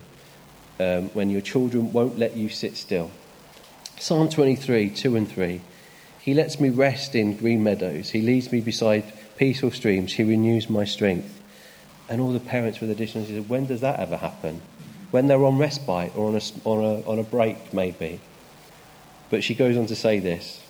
um, 0.80 1.08
when 1.10 1.30
your 1.30 1.40
children 1.40 1.92
won't 1.92 2.18
let 2.18 2.36
you 2.36 2.48
sit 2.48 2.76
still. 2.76 3.10
Psalm 3.98 4.28
23, 4.28 4.90
2 4.90 5.16
and 5.16 5.28
3. 5.28 5.60
He 6.20 6.34
lets 6.34 6.60
me 6.60 6.68
rest 6.68 7.14
in 7.14 7.36
green 7.36 7.62
meadows. 7.62 8.10
He 8.10 8.20
leads 8.20 8.52
me 8.52 8.60
beside 8.60 9.12
peaceful 9.36 9.70
streams. 9.70 10.12
He 10.12 10.24
renews 10.24 10.68
my 10.68 10.84
strength. 10.84 11.37
And 12.08 12.20
all 12.20 12.32
the 12.32 12.40
parents 12.40 12.80
with 12.80 12.90
additional 12.90 13.26
said, 13.26 13.48
when 13.48 13.66
does 13.66 13.80
that 13.80 14.00
ever 14.00 14.16
happen? 14.16 14.62
When 15.10 15.26
they're 15.26 15.44
on 15.44 15.58
respite 15.58 16.16
or 16.16 16.28
on 16.28 16.36
a, 16.36 16.40
on 16.64 16.84
a, 16.84 17.08
on 17.08 17.18
a 17.18 17.22
break, 17.22 17.72
maybe. 17.72 18.20
But 19.30 19.44
she 19.44 19.54
goes 19.54 19.76
on 19.76 19.86
to 19.86 19.96
say 19.96 20.18
this. 20.18 20.62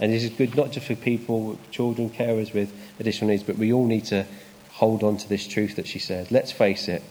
And 0.00 0.12
this 0.12 0.22
is 0.22 0.30
good 0.30 0.54
not 0.54 0.70
just 0.70 0.86
for 0.86 0.94
people, 0.94 1.58
children, 1.70 2.10
carers 2.10 2.54
with 2.54 2.72
additional 3.00 3.30
needs, 3.30 3.42
but 3.42 3.56
we 3.56 3.72
all 3.72 3.86
need 3.86 4.04
to 4.06 4.26
hold 4.72 5.02
on 5.02 5.16
to 5.16 5.28
this 5.28 5.46
truth 5.46 5.74
that 5.76 5.88
she 5.88 5.98
said. 5.98 6.30
Let's 6.30 6.52
face 6.52 6.86
it, 6.86 7.02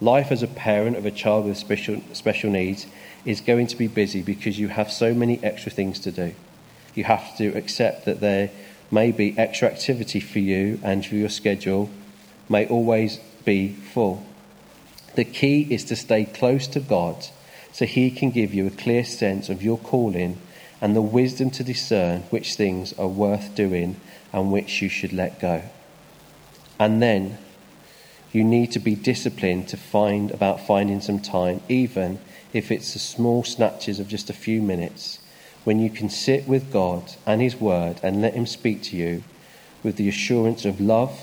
Life 0.00 0.30
as 0.30 0.42
a 0.42 0.46
parent 0.46 0.96
of 0.96 1.06
a 1.06 1.10
child 1.10 1.46
with 1.46 1.56
special, 1.56 2.02
special 2.12 2.50
needs 2.50 2.86
is 3.24 3.40
going 3.40 3.66
to 3.68 3.76
be 3.76 3.86
busy 3.86 4.20
because 4.20 4.58
you 4.58 4.68
have 4.68 4.92
so 4.92 5.14
many 5.14 5.42
extra 5.42 5.72
things 5.72 5.98
to 6.00 6.12
do. 6.12 6.34
You 6.94 7.04
have 7.04 7.36
to 7.38 7.48
accept 7.56 8.04
that 8.04 8.20
there 8.20 8.50
may 8.90 9.10
be 9.10 9.36
extra 9.38 9.68
activity 9.68 10.20
for 10.20 10.38
you 10.38 10.78
and 10.82 11.04
for 11.04 11.14
your 11.14 11.30
schedule 11.30 11.88
may 12.48 12.66
always 12.66 13.18
be 13.44 13.68
full. 13.68 14.24
The 15.14 15.24
key 15.24 15.66
is 15.70 15.84
to 15.84 15.96
stay 15.96 16.24
close 16.24 16.66
to 16.68 16.80
God 16.80 17.26
so 17.72 17.86
He 17.86 18.10
can 18.10 18.30
give 18.30 18.52
you 18.52 18.66
a 18.66 18.70
clear 18.70 19.04
sense 19.04 19.48
of 19.48 19.62
your 19.62 19.78
calling 19.78 20.38
and 20.80 20.94
the 20.94 21.02
wisdom 21.02 21.50
to 21.50 21.64
discern 21.64 22.22
which 22.30 22.54
things 22.54 22.92
are 22.98 23.08
worth 23.08 23.54
doing 23.54 24.00
and 24.32 24.52
which 24.52 24.82
you 24.82 24.88
should 24.88 25.12
let 25.12 25.40
go. 25.40 25.62
And 26.78 27.02
then 27.02 27.38
you 28.32 28.44
need 28.44 28.72
to 28.72 28.78
be 28.78 28.94
disciplined 28.94 29.68
to 29.68 29.76
find 29.76 30.30
about 30.30 30.66
finding 30.66 31.00
some 31.00 31.20
time, 31.20 31.62
even 31.68 32.18
if 32.52 32.70
it's 32.70 32.92
the 32.92 32.98
small 32.98 33.44
snatches 33.44 33.98
of 33.98 34.08
just 34.08 34.28
a 34.28 34.34
few 34.34 34.60
minutes, 34.60 35.18
when 35.64 35.80
you 35.80 35.88
can 35.88 36.10
sit 36.10 36.46
with 36.46 36.72
God 36.72 37.14
and 37.24 37.40
His 37.40 37.56
Word 37.56 37.98
and 38.02 38.20
let 38.20 38.34
Him 38.34 38.46
speak 38.46 38.82
to 38.84 38.96
you 38.96 39.24
with 39.82 39.96
the 39.96 40.08
assurance 40.08 40.64
of 40.64 40.80
love, 40.80 41.18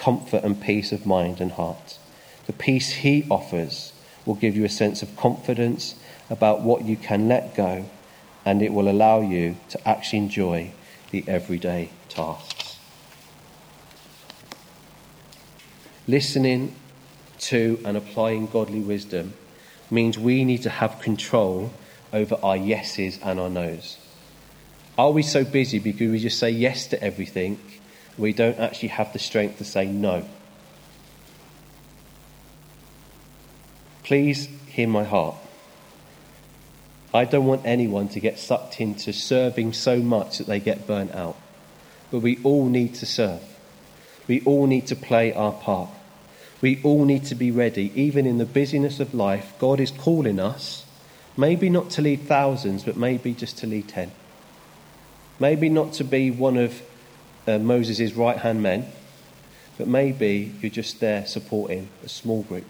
comfort, 0.00 0.42
and 0.42 0.60
peace 0.60 0.92
of 0.92 1.04
mind 1.04 1.40
and 1.40 1.52
heart. 1.52 1.98
The 2.46 2.52
peace 2.54 2.90
He 2.90 3.26
offers 3.30 3.92
will 4.24 4.34
give 4.34 4.56
you 4.56 4.64
a 4.64 4.68
sense 4.68 5.02
of 5.02 5.14
confidence 5.16 5.94
about 6.30 6.62
what 6.62 6.84
you 6.84 6.96
can 6.96 7.28
let 7.28 7.54
go, 7.54 7.84
and 8.44 8.62
it 8.62 8.72
will 8.72 8.88
allow 8.88 9.20
you 9.20 9.56
to 9.68 9.88
actually 9.88 10.20
enjoy 10.20 10.72
the 11.10 11.22
everyday 11.28 11.90
tasks. 12.08 12.78
Listening 16.08 16.74
to 17.38 17.78
and 17.84 17.96
applying 17.96 18.46
godly 18.46 18.80
wisdom 18.80 19.34
means 19.90 20.18
we 20.18 20.44
need 20.44 20.62
to 20.62 20.70
have 20.70 21.00
control 21.00 21.72
over 22.12 22.36
our 22.42 22.56
yeses 22.56 23.18
and 23.22 23.38
our 23.38 23.50
nos. 23.50 23.98
Are 24.96 25.10
we 25.10 25.22
so 25.22 25.44
busy 25.44 25.78
because 25.78 26.10
we 26.10 26.18
just 26.18 26.38
say 26.38 26.50
yes 26.50 26.86
to 26.88 27.02
everything, 27.02 27.58
we 28.18 28.32
don't 28.32 28.58
actually 28.58 28.88
have 28.88 29.12
the 29.12 29.18
strength 29.18 29.58
to 29.58 29.64
say 29.64 29.86
no? 29.86 30.24
Please 34.02 34.48
hear 34.66 34.88
my 34.88 35.04
heart. 35.04 35.36
I 37.12 37.24
don't 37.24 37.46
want 37.46 37.62
anyone 37.64 38.08
to 38.08 38.20
get 38.20 38.38
sucked 38.38 38.80
into 38.80 39.12
serving 39.12 39.72
so 39.72 39.98
much 39.98 40.38
that 40.38 40.46
they 40.46 40.60
get 40.60 40.86
burnt 40.86 41.14
out. 41.14 41.36
But 42.10 42.20
we 42.20 42.38
all 42.42 42.66
need 42.66 42.94
to 42.96 43.06
serve. 43.06 43.42
We 44.26 44.40
all 44.42 44.66
need 44.66 44.86
to 44.88 44.96
play 44.96 45.32
our 45.32 45.52
part. 45.52 45.90
We 46.60 46.80
all 46.82 47.04
need 47.04 47.24
to 47.26 47.34
be 47.34 47.50
ready. 47.50 47.90
Even 47.94 48.26
in 48.26 48.38
the 48.38 48.44
busyness 48.44 49.00
of 49.00 49.14
life, 49.14 49.54
God 49.58 49.80
is 49.80 49.90
calling 49.90 50.38
us, 50.38 50.84
maybe 51.36 51.70
not 51.70 51.90
to 51.90 52.02
lead 52.02 52.22
thousands, 52.22 52.84
but 52.84 52.96
maybe 52.96 53.32
just 53.32 53.58
to 53.58 53.66
lead 53.66 53.88
ten. 53.88 54.12
Maybe 55.38 55.68
not 55.68 55.94
to 55.94 56.04
be 56.04 56.30
one 56.30 56.56
of 56.56 56.82
uh, 57.50 57.58
Moses' 57.58 58.12
right 58.12 58.38
hand 58.38 58.62
men, 58.62 58.86
but 59.76 59.88
maybe 59.88 60.54
you're 60.60 60.70
just 60.70 61.00
there 61.00 61.26
supporting 61.26 61.88
a 62.04 62.08
small 62.08 62.42
group. 62.42 62.64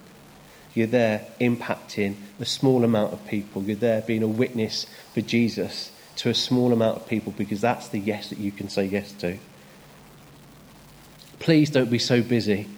You're 0.75 0.87
there 0.87 1.27
impacting 1.41 2.15
a 2.39 2.45
small 2.45 2.85
amount 2.85 3.13
of 3.13 3.27
people. 3.27 3.63
You're 3.63 3.77
there 3.77 4.03
being 4.03 4.23
a 4.23 4.29
witness 4.29 4.87
for 5.13 5.21
Jesus 5.21 5.91
to 6.17 6.31
a 6.31 6.35
small 6.35 6.73
amount 6.73 6.99
of 6.99 7.09
people 7.09 7.33
because 7.37 7.61
that's 7.61 7.89
the 7.89 7.99
yes 7.99 8.29
that 8.29 8.39
you 8.39 8.53
can 8.53 8.69
say 8.69 8.85
yes 8.85 9.13
to. 9.13 9.39
Please 11.39 11.71
don't 11.71 11.91
be 11.91 11.99
so 11.99 12.23
busy 12.23 12.69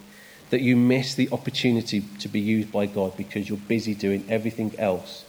that 0.50 0.60
you 0.60 0.76
miss 0.76 1.14
the 1.14 1.28
opportunity 1.32 2.04
to 2.20 2.28
be 2.28 2.40
used 2.40 2.70
by 2.70 2.86
God 2.86 3.16
because 3.16 3.48
you're 3.48 3.58
busy 3.58 3.94
doing 3.94 4.24
everything 4.28 4.78
else, 4.78 5.24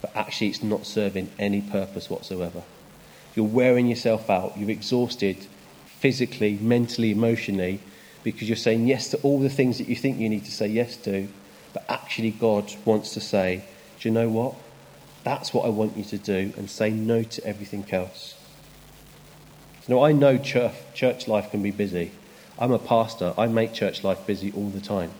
but 0.00 0.10
actually 0.16 0.48
it's 0.48 0.62
not 0.62 0.86
serving 0.86 1.30
any 1.38 1.60
purpose 1.60 2.08
whatsoever. 2.08 2.62
You're 3.34 3.46
wearing 3.46 3.86
yourself 3.86 4.30
out, 4.30 4.56
you're 4.56 4.70
exhausted 4.70 5.46
physically, 6.02 6.58
mentally, 6.60 7.12
emotionally, 7.12 7.78
because 8.24 8.48
you're 8.48 8.56
saying 8.56 8.88
yes 8.88 9.06
to 9.08 9.16
all 9.18 9.38
the 9.38 9.48
things 9.48 9.78
that 9.78 9.88
you 9.88 9.94
think 9.94 10.18
you 10.18 10.28
need 10.28 10.44
to 10.44 10.50
say 10.50 10.66
yes 10.66 10.96
to, 10.96 11.28
but 11.72 11.84
actually, 11.88 12.32
God 12.32 12.74
wants 12.84 13.14
to 13.14 13.20
say, 13.20 13.62
Do 14.00 14.08
you 14.08 14.12
know 14.12 14.28
what? 14.28 14.56
That's 15.22 15.54
what 15.54 15.64
I 15.64 15.68
want 15.68 15.96
you 15.96 16.02
to 16.02 16.18
do, 16.18 16.52
and 16.56 16.68
say 16.68 16.90
no 16.90 17.22
to 17.22 17.46
everything 17.46 17.86
else. 17.92 18.34
Now, 19.86 20.02
I 20.02 20.10
know 20.10 20.38
church, 20.38 20.74
church 20.92 21.28
life 21.28 21.52
can 21.52 21.62
be 21.62 21.70
busy. 21.70 22.10
I'm 22.58 22.72
a 22.72 22.80
pastor, 22.80 23.32
I 23.38 23.46
make 23.46 23.72
church 23.72 24.02
life 24.02 24.26
busy 24.26 24.52
all 24.56 24.70
the 24.70 24.80
time. 24.80 25.12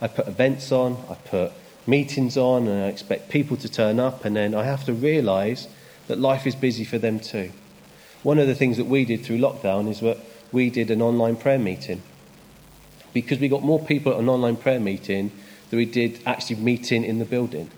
I 0.00 0.06
put 0.06 0.28
events 0.28 0.70
on, 0.70 1.04
I 1.10 1.14
put 1.14 1.50
meetings 1.84 2.36
on, 2.36 2.68
and 2.68 2.84
I 2.84 2.86
expect 2.86 3.28
people 3.28 3.56
to 3.56 3.68
turn 3.68 3.98
up, 3.98 4.24
and 4.24 4.36
then 4.36 4.54
I 4.54 4.62
have 4.62 4.84
to 4.84 4.92
realize 4.92 5.66
that 6.06 6.20
life 6.20 6.46
is 6.46 6.54
busy 6.54 6.84
for 6.84 6.98
them 6.98 7.18
too. 7.18 7.50
One 8.22 8.38
of 8.38 8.46
the 8.46 8.54
things 8.54 8.76
that 8.76 8.86
we 8.86 9.04
did 9.04 9.24
through 9.24 9.38
lockdown 9.38 9.88
is 9.88 10.00
that 10.00 10.18
we 10.52 10.70
did 10.70 10.90
an 10.90 11.02
online 11.02 11.36
prayer 11.36 11.58
meeting. 11.58 12.02
Because 13.12 13.40
we 13.40 13.48
got 13.48 13.62
more 13.62 13.84
people 13.84 14.12
at 14.12 14.20
an 14.20 14.28
online 14.28 14.56
prayer 14.56 14.80
meeting 14.80 15.32
than 15.70 15.78
we 15.78 15.86
did 15.86 16.20
actually 16.24 16.56
meeting 16.56 17.04
in 17.04 17.18
the 17.18 17.24
building. 17.24 17.70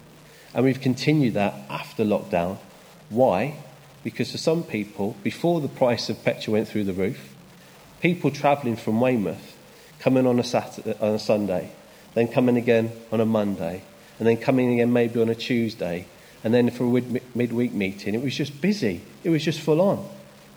And 0.52 0.64
we've 0.64 0.80
continued 0.80 1.34
that 1.34 1.54
after 1.70 2.04
lockdown. 2.04 2.58
Why? 3.08 3.56
Because 4.02 4.32
for 4.32 4.38
some 4.38 4.62
people, 4.62 5.16
before 5.22 5.60
the 5.60 5.68
price 5.68 6.10
of 6.10 6.22
petrol 6.22 6.52
went 6.52 6.68
through 6.68 6.84
the 6.84 6.92
roof, 6.92 7.34
people 8.00 8.30
travelling 8.30 8.76
from 8.76 9.00
Weymouth, 9.00 9.56
coming 9.98 10.26
on 10.26 10.38
a, 10.38 10.44
Saturday, 10.44 10.94
on 11.00 11.14
a 11.14 11.18
Sunday, 11.18 11.72
then 12.12 12.28
coming 12.28 12.56
again 12.56 12.92
on 13.10 13.20
a 13.20 13.24
Monday, 13.24 13.82
and 14.18 14.28
then 14.28 14.36
coming 14.36 14.74
again 14.74 14.92
maybe 14.92 15.20
on 15.20 15.30
a 15.30 15.34
Tuesday, 15.34 16.06
and 16.44 16.52
then 16.52 16.70
for 16.70 16.84
a 16.84 17.20
midweek 17.34 17.72
meeting, 17.72 18.14
it 18.14 18.22
was 18.22 18.36
just 18.36 18.60
busy. 18.60 19.00
It 19.24 19.30
was 19.30 19.42
just 19.42 19.60
full 19.60 19.80
on. 19.80 20.06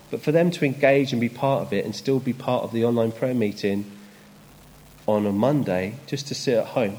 But 0.09 0.21
for 0.21 0.31
them 0.31 0.51
to 0.51 0.65
engage 0.65 1.11
and 1.11 1.19
be 1.19 1.29
part 1.29 1.63
of 1.63 1.73
it 1.73 1.83
and 1.83 1.95
still 1.95 2.19
be 2.19 2.33
part 2.33 2.63
of 2.63 2.71
the 2.71 2.85
online 2.85 3.11
prayer 3.11 3.33
meeting 3.33 3.91
on 5.05 5.25
a 5.25 5.31
Monday, 5.31 5.95
just 6.05 6.27
to 6.27 6.35
sit 6.35 6.57
at 6.57 6.67
home 6.67 6.97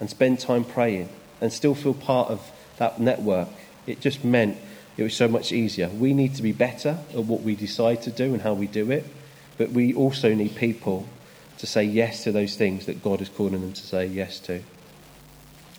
and 0.00 0.08
spend 0.08 0.40
time 0.40 0.64
praying 0.64 1.08
and 1.40 1.52
still 1.52 1.74
feel 1.74 1.94
part 1.94 2.28
of 2.28 2.50
that 2.78 3.00
network. 3.00 3.48
It 3.86 4.00
just 4.00 4.24
meant 4.24 4.58
it 4.96 5.02
was 5.02 5.14
so 5.14 5.28
much 5.28 5.52
easier. 5.52 5.88
We 5.88 6.14
need 6.14 6.34
to 6.36 6.42
be 6.42 6.52
better 6.52 6.98
at 7.12 7.24
what 7.24 7.42
we 7.42 7.54
decide 7.54 8.02
to 8.02 8.10
do 8.10 8.32
and 8.32 8.42
how 8.42 8.54
we 8.54 8.66
do 8.66 8.90
it, 8.90 9.04
but 9.58 9.70
we 9.70 9.94
also 9.94 10.34
need 10.34 10.56
people 10.56 11.06
to 11.58 11.66
say 11.66 11.84
yes 11.84 12.24
to 12.24 12.32
those 12.32 12.56
things 12.56 12.86
that 12.86 13.02
God 13.02 13.20
is 13.20 13.28
calling 13.28 13.60
them 13.60 13.72
to 13.72 13.82
say 13.82 14.06
yes 14.06 14.38
to. 14.40 14.62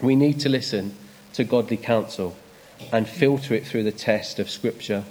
We 0.02 0.16
need 0.16 0.40
to 0.42 0.50
listen 0.50 0.96
to 1.34 1.44
godly 1.44 1.78
counsel 1.78 2.36
and 2.92 3.08
filter 3.08 3.56
it 3.56 3.66
through 3.66 3.84
the 3.84 3.92
test 3.92 4.40
of 4.40 4.50
Scripture 4.50 5.04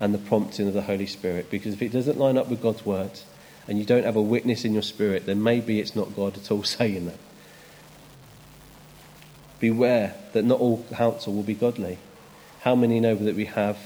and 0.00 0.12
the 0.12 0.18
prompting 0.18 0.68
of 0.68 0.74
the 0.74 0.82
Holy 0.82 1.06
Spirit. 1.06 1.50
Because 1.50 1.74
if 1.74 1.82
it 1.82 1.92
doesn't 1.92 2.18
line 2.18 2.36
up 2.36 2.48
with 2.48 2.62
God's 2.62 2.84
words 2.84 3.24
and 3.68 3.78
you 3.78 3.84
don't 3.84 4.04
have 4.04 4.16
a 4.16 4.22
witness 4.22 4.64
in 4.64 4.72
your 4.72 4.82
spirit, 4.82 5.26
then 5.26 5.42
maybe 5.42 5.80
it's 5.80 5.96
not 5.96 6.16
God 6.16 6.36
at 6.36 6.50
all 6.50 6.62
saying 6.64 7.06
that. 7.06 7.18
Beware 9.60 10.14
that 10.32 10.44
not 10.44 10.60
all 10.60 10.84
counsel 10.92 11.32
will 11.32 11.42
be 11.42 11.54
godly. 11.54 11.98
How 12.62 12.74
many 12.74 13.00
know 13.00 13.14
that 13.14 13.36
we 13.36 13.46
have 13.46 13.78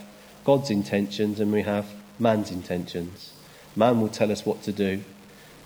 God's 0.44 0.70
intentions 0.70 1.40
and 1.40 1.52
we 1.52 1.62
have 1.62 1.86
man's 2.18 2.50
intentions? 2.50 3.32
Man 3.76 4.00
will 4.00 4.08
tell 4.08 4.32
us 4.32 4.44
what 4.44 4.62
to 4.62 4.72
do 4.72 5.04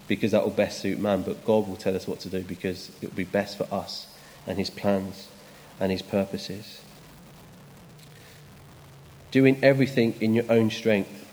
because 0.09 0.33
that 0.33 0.43
will 0.43 0.51
best 0.51 0.81
suit 0.81 0.99
man, 0.99 1.23
but 1.23 1.45
God 1.47 1.67
will 1.67 1.77
tell 1.77 1.97
us 1.97 2.07
what 2.07 2.21
to 2.21 2.29
do 2.29 2.43
because 2.43 2.91
it 3.01 3.09
will 3.09 3.17
be 3.17 3.25
best 3.25 3.57
for 3.57 3.67
us 3.73 4.07
and 4.47 4.59
his 4.59 4.69
plans 4.69 5.29
and 5.81 5.91
his 5.91 6.03
purposes. 6.03 6.82
Doing 9.33 9.59
everything 9.63 10.15
in 10.21 10.35
your 10.35 10.45
own 10.51 10.71
strength 10.71 11.27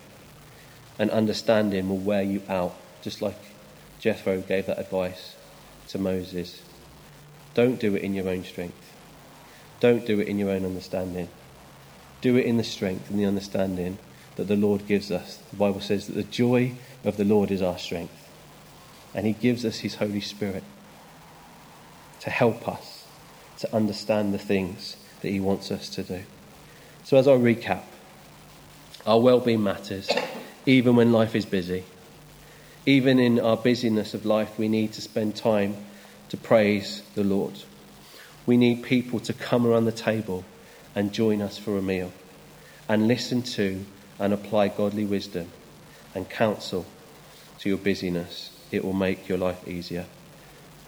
and 0.98 1.12
understanding 1.12 1.90
will 1.90 1.98
wear 1.98 2.24
you 2.24 2.42
out, 2.50 2.76
just 3.02 3.22
like 3.22 3.38
Jethro 4.00 4.40
gave 4.42 4.66
that 4.68 4.80
advice 4.80 5.36
to 5.90 5.98
Moses. 5.98 6.62
Don't 7.54 7.80
do 7.80 7.96
it 7.96 8.02
in 8.02 8.14
your 8.14 8.30
own 8.30 8.46
strength. 8.46 8.94
Don't 9.82 10.06
do 10.06 10.20
it 10.22 10.28
in 10.28 10.40
your 10.40 10.50
own 10.50 10.66
understanding. 10.66 11.28
Do 12.22 12.38
it 12.38 12.46
in 12.46 12.56
the 12.56 12.64
strength 12.64 13.10
and 13.10 13.20
the 13.20 13.26
understanding 13.26 13.98
that 14.38 14.48
the 14.48 14.56
Lord 14.56 14.88
gives 14.88 15.12
us. 15.12 15.38
The 15.52 15.58
Bible 15.58 15.82
says 15.82 16.08
that 16.08 16.14
the 16.14 16.24
joy 16.24 16.74
of 17.04 17.18
the 17.18 17.26
Lord 17.26 17.52
is 17.52 17.62
our 17.62 17.78
strength. 17.78 18.30
And 19.14 19.26
He 19.26 19.34
gives 19.34 19.66
us 19.66 19.80
His 19.80 19.96
Holy 19.96 20.22
Spirit 20.22 20.64
to 22.22 22.30
help 22.30 22.66
us 22.66 23.06
to 23.60 23.76
understand 23.76 24.34
the 24.34 24.38
things 24.38 24.96
that 25.22 25.30
He 25.30 25.42
wants 25.42 25.70
us 25.70 25.90
to 25.90 26.04
do. 26.04 26.24
So, 27.10 27.18
as 27.18 27.28
I 27.28 27.32
recap, 27.32 27.82
our 29.04 29.20
well 29.20 29.40
being 29.40 29.64
matters 29.64 30.08
even 30.68 30.96
when 30.96 31.12
life 31.12 31.34
is 31.34 31.44
busy. 31.44 31.84
Even 32.86 33.18
in 33.18 33.40
our 33.40 33.58
busyness 33.58 34.14
of 34.14 34.28
life, 34.28 34.60
we 34.60 34.68
need 34.68 34.94
to 34.94 35.02
spend 35.02 35.36
time 35.36 35.76
to 36.30 36.38
praise 36.38 37.02
the 37.16 37.24
Lord. 37.24 37.64
We 38.46 38.58
need 38.58 38.84
people 38.84 39.20
to 39.22 39.34
come 39.34 39.66
around 39.66 39.86
the 39.86 39.92
table 39.92 40.46
and 40.94 41.12
join 41.12 41.42
us 41.42 41.58
for 41.58 41.80
a 41.80 41.82
meal 41.82 42.12
and 42.88 43.08
listen 43.08 43.42
to 43.58 43.88
and 44.20 44.32
apply 44.32 44.68
godly 44.68 45.06
wisdom 45.06 45.48
and 46.14 46.30
counsel 46.30 46.86
to 47.58 47.70
your 47.70 47.80
busyness. 47.80 48.56
It 48.70 48.86
will 48.86 48.94
make 48.94 49.28
your 49.28 49.40
life 49.40 49.68
easier. 49.68 50.06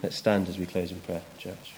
Let's 0.03 0.17
stand 0.17 0.49
as 0.49 0.59
we 0.59 0.67
close 0.67 0.91
in 0.91 0.99
prayer, 0.99 1.23
church. 1.39 1.73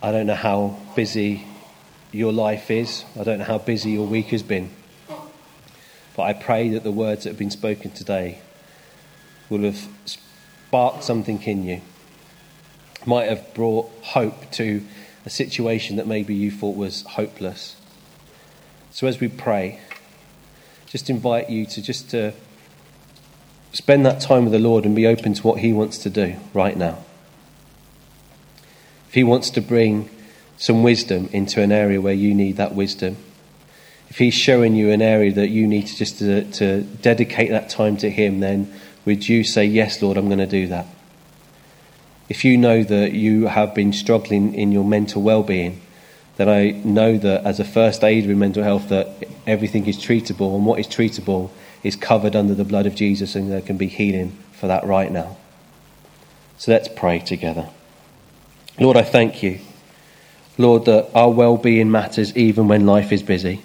I 0.00 0.12
don't 0.12 0.26
know 0.26 0.34
how 0.34 0.78
busy 0.94 1.44
your 2.12 2.32
life 2.32 2.70
is. 2.70 3.04
I 3.18 3.24
don't 3.24 3.38
know 3.38 3.44
how 3.44 3.58
busy 3.58 3.90
your 3.90 4.06
week 4.06 4.26
has 4.26 4.44
been. 4.44 4.70
But 6.16 6.22
I 6.22 6.32
pray 6.34 6.68
that 6.70 6.84
the 6.84 6.92
words 6.92 7.24
that 7.24 7.30
have 7.30 7.38
been 7.38 7.50
spoken 7.50 7.90
today 7.90 8.40
will 9.50 9.62
have 9.62 9.88
sparked 10.04 11.02
something 11.02 11.42
in 11.42 11.64
you, 11.64 11.80
might 13.06 13.28
have 13.28 13.52
brought 13.54 13.90
hope 14.02 14.50
to 14.52 14.84
a 15.26 15.30
situation 15.30 15.96
that 15.96 16.06
maybe 16.06 16.34
you 16.34 16.50
thought 16.50 16.76
was 16.76 17.02
hopeless. 17.02 17.76
So 18.92 19.06
as 19.08 19.18
we 19.18 19.28
pray, 19.28 19.80
just 20.86 21.10
invite 21.10 21.50
you 21.50 21.66
to 21.66 21.82
just 21.82 22.10
to 22.10 22.34
spend 23.72 24.06
that 24.06 24.20
time 24.20 24.44
with 24.44 24.52
the 24.52 24.58
Lord 24.58 24.84
and 24.84 24.94
be 24.94 25.06
open 25.06 25.34
to 25.34 25.42
what 25.42 25.58
He 25.58 25.72
wants 25.72 25.98
to 25.98 26.10
do 26.10 26.36
right 26.54 26.76
now 26.76 27.04
if 29.08 29.14
He 29.14 29.24
wants 29.24 29.50
to 29.50 29.60
bring 29.60 30.08
some 30.56 30.82
wisdom 30.82 31.28
into 31.32 31.62
an 31.62 31.72
area 31.72 32.00
where 32.00 32.14
you 32.14 32.34
need 32.34 32.56
that 32.56 32.74
wisdom, 32.74 33.16
if 34.08 34.18
He's 34.18 34.34
showing 34.34 34.74
you 34.74 34.90
an 34.90 35.02
area 35.02 35.32
that 35.32 35.48
you 35.48 35.66
need 35.66 35.86
to 35.86 35.96
just 35.96 36.18
to, 36.18 36.44
to 36.52 36.82
dedicate 36.82 37.50
that 37.50 37.68
time 37.68 37.96
to 37.98 38.10
Him, 38.10 38.40
then 38.40 38.72
would 39.04 39.28
you 39.28 39.44
say, 39.44 39.64
Yes, 39.64 40.02
Lord, 40.02 40.16
I'm 40.16 40.26
going 40.26 40.38
to 40.38 40.46
do 40.46 40.66
that? 40.68 40.86
If 42.28 42.44
you 42.44 42.58
know 42.58 42.82
that 42.82 43.12
you 43.12 43.46
have 43.46 43.74
been 43.74 43.92
struggling 43.92 44.54
in 44.54 44.70
your 44.70 44.84
mental 44.84 45.22
well 45.22 45.42
being, 45.42 45.80
then 46.36 46.48
I 46.48 46.70
know 46.70 47.16
that 47.16 47.44
as 47.44 47.58
a 47.58 47.64
first 47.64 48.04
aider 48.04 48.30
in 48.30 48.38
mental 48.38 48.62
health 48.62 48.90
that 48.90 49.08
everything 49.46 49.86
is 49.86 49.96
treatable 49.96 50.54
and 50.54 50.66
what 50.66 50.78
is 50.78 50.86
treatable 50.86 51.50
is 51.82 51.96
covered 51.96 52.36
under 52.36 52.54
the 52.54 52.64
blood 52.64 52.86
of 52.86 52.94
Jesus 52.94 53.34
and 53.34 53.50
there 53.50 53.60
can 53.60 53.76
be 53.76 53.86
healing 53.86 54.36
for 54.52 54.66
that 54.66 54.84
right 54.84 55.10
now. 55.10 55.36
So 56.58 56.70
let's 56.70 56.88
pray 56.88 57.18
together. 57.20 57.70
Lord, 58.80 58.96
I 58.96 59.02
thank 59.02 59.42
you. 59.42 59.60
Lord, 60.56 60.84
that 60.86 61.10
our 61.14 61.30
well 61.30 61.56
being 61.56 61.90
matters 61.90 62.36
even 62.36 62.68
when 62.68 62.86
life 62.86 63.12
is 63.12 63.22
busy. 63.22 63.62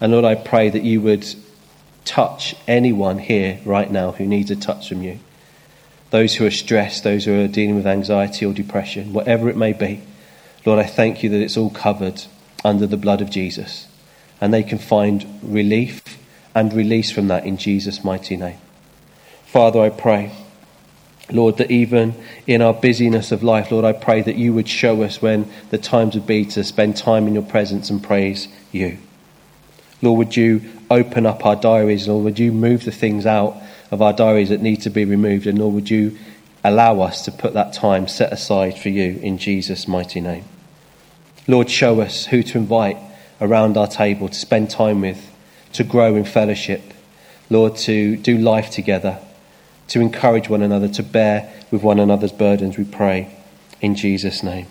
And 0.00 0.12
Lord, 0.12 0.24
I 0.24 0.34
pray 0.34 0.70
that 0.70 0.82
you 0.82 1.00
would 1.00 1.26
touch 2.04 2.54
anyone 2.66 3.18
here 3.18 3.60
right 3.64 3.90
now 3.90 4.12
who 4.12 4.26
needs 4.26 4.50
a 4.50 4.56
touch 4.56 4.88
from 4.88 5.02
you. 5.02 5.18
Those 6.10 6.36
who 6.36 6.46
are 6.46 6.50
stressed, 6.50 7.04
those 7.04 7.24
who 7.24 7.44
are 7.44 7.48
dealing 7.48 7.76
with 7.76 7.86
anxiety 7.86 8.46
or 8.46 8.52
depression, 8.52 9.12
whatever 9.12 9.48
it 9.48 9.56
may 9.56 9.72
be. 9.72 10.00
Lord, 10.64 10.78
I 10.78 10.86
thank 10.86 11.22
you 11.22 11.30
that 11.30 11.40
it's 11.40 11.56
all 11.56 11.70
covered 11.70 12.22
under 12.64 12.86
the 12.86 12.96
blood 12.96 13.20
of 13.20 13.30
Jesus. 13.30 13.86
And 14.40 14.54
they 14.54 14.62
can 14.62 14.78
find 14.78 15.40
relief 15.42 16.02
and 16.54 16.72
release 16.72 17.10
from 17.10 17.28
that 17.28 17.44
in 17.44 17.56
Jesus' 17.56 18.04
mighty 18.04 18.36
name. 18.36 18.58
Father, 19.46 19.80
I 19.80 19.90
pray, 19.90 20.32
Lord, 21.30 21.58
that 21.58 21.70
even 21.70 22.14
in 22.46 22.62
our 22.62 22.72
busyness 22.72 23.32
of 23.32 23.42
life, 23.42 23.70
Lord, 23.70 23.84
I 23.84 23.92
pray 23.92 24.22
that 24.22 24.36
you 24.36 24.54
would 24.54 24.68
show 24.68 25.02
us 25.02 25.20
when 25.20 25.50
the 25.70 25.78
times 25.78 26.14
would 26.14 26.26
be 26.26 26.44
to 26.46 26.64
spend 26.64 26.96
time 26.96 27.26
in 27.26 27.34
your 27.34 27.42
presence 27.42 27.90
and 27.90 28.02
praise 28.02 28.48
you. 28.72 28.98
Lord, 30.00 30.18
would 30.18 30.36
you 30.36 30.62
open 30.90 31.26
up 31.26 31.44
our 31.44 31.56
diaries? 31.56 32.08
Lord, 32.08 32.24
would 32.24 32.38
you 32.38 32.52
move 32.52 32.84
the 32.84 32.92
things 32.92 33.26
out 33.26 33.56
of 33.90 34.00
our 34.00 34.12
diaries 34.12 34.48
that 34.48 34.62
need 34.62 34.82
to 34.82 34.90
be 34.90 35.04
removed? 35.04 35.46
And 35.46 35.58
Lord, 35.58 35.74
would 35.74 35.90
you 35.90 36.16
allow 36.64 37.00
us 37.00 37.24
to 37.24 37.32
put 37.32 37.54
that 37.54 37.72
time 37.72 38.08
set 38.08 38.32
aside 38.32 38.78
for 38.78 38.88
you 38.88 39.18
in 39.22 39.38
Jesus' 39.38 39.88
mighty 39.88 40.20
name? 40.20 40.44
Lord, 41.46 41.70
show 41.70 42.00
us 42.00 42.26
who 42.26 42.42
to 42.42 42.58
invite 42.58 42.98
around 43.40 43.76
our 43.76 43.86
table 43.86 44.28
to 44.28 44.34
spend 44.34 44.70
time 44.70 45.00
with, 45.00 45.30
to 45.72 45.84
grow 45.84 46.14
in 46.14 46.24
fellowship. 46.24 46.82
Lord, 47.50 47.76
to 47.76 48.16
do 48.16 48.36
life 48.36 48.70
together, 48.70 49.18
to 49.88 50.00
encourage 50.00 50.48
one 50.48 50.62
another, 50.62 50.88
to 50.88 51.02
bear 51.02 51.52
with 51.70 51.82
one 51.82 51.98
another's 51.98 52.32
burdens, 52.32 52.78
we 52.78 52.84
pray 52.84 53.34
in 53.80 53.94
Jesus' 53.94 54.42
name. 54.42 54.66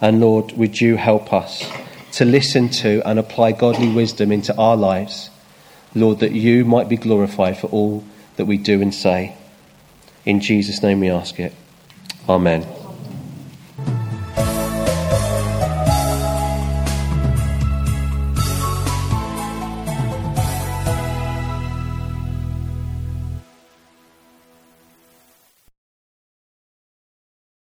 And 0.00 0.20
Lord, 0.20 0.52
would 0.52 0.80
you 0.80 0.96
help 0.96 1.32
us 1.32 1.68
to 2.12 2.24
listen 2.24 2.68
to 2.68 3.02
and 3.08 3.18
apply 3.18 3.52
godly 3.52 3.92
wisdom 3.92 4.30
into 4.30 4.56
our 4.56 4.76
lives, 4.76 5.30
Lord, 5.94 6.20
that 6.20 6.32
you 6.32 6.64
might 6.64 6.88
be 6.88 6.96
glorified 6.96 7.58
for 7.58 7.66
all 7.68 8.04
that 8.36 8.46
we 8.46 8.56
do 8.56 8.80
and 8.80 8.94
say. 8.94 9.36
In 10.24 10.40
Jesus' 10.40 10.82
name 10.82 11.00
we 11.00 11.10
ask 11.10 11.38
it. 11.38 11.52
Amen. 12.28 12.83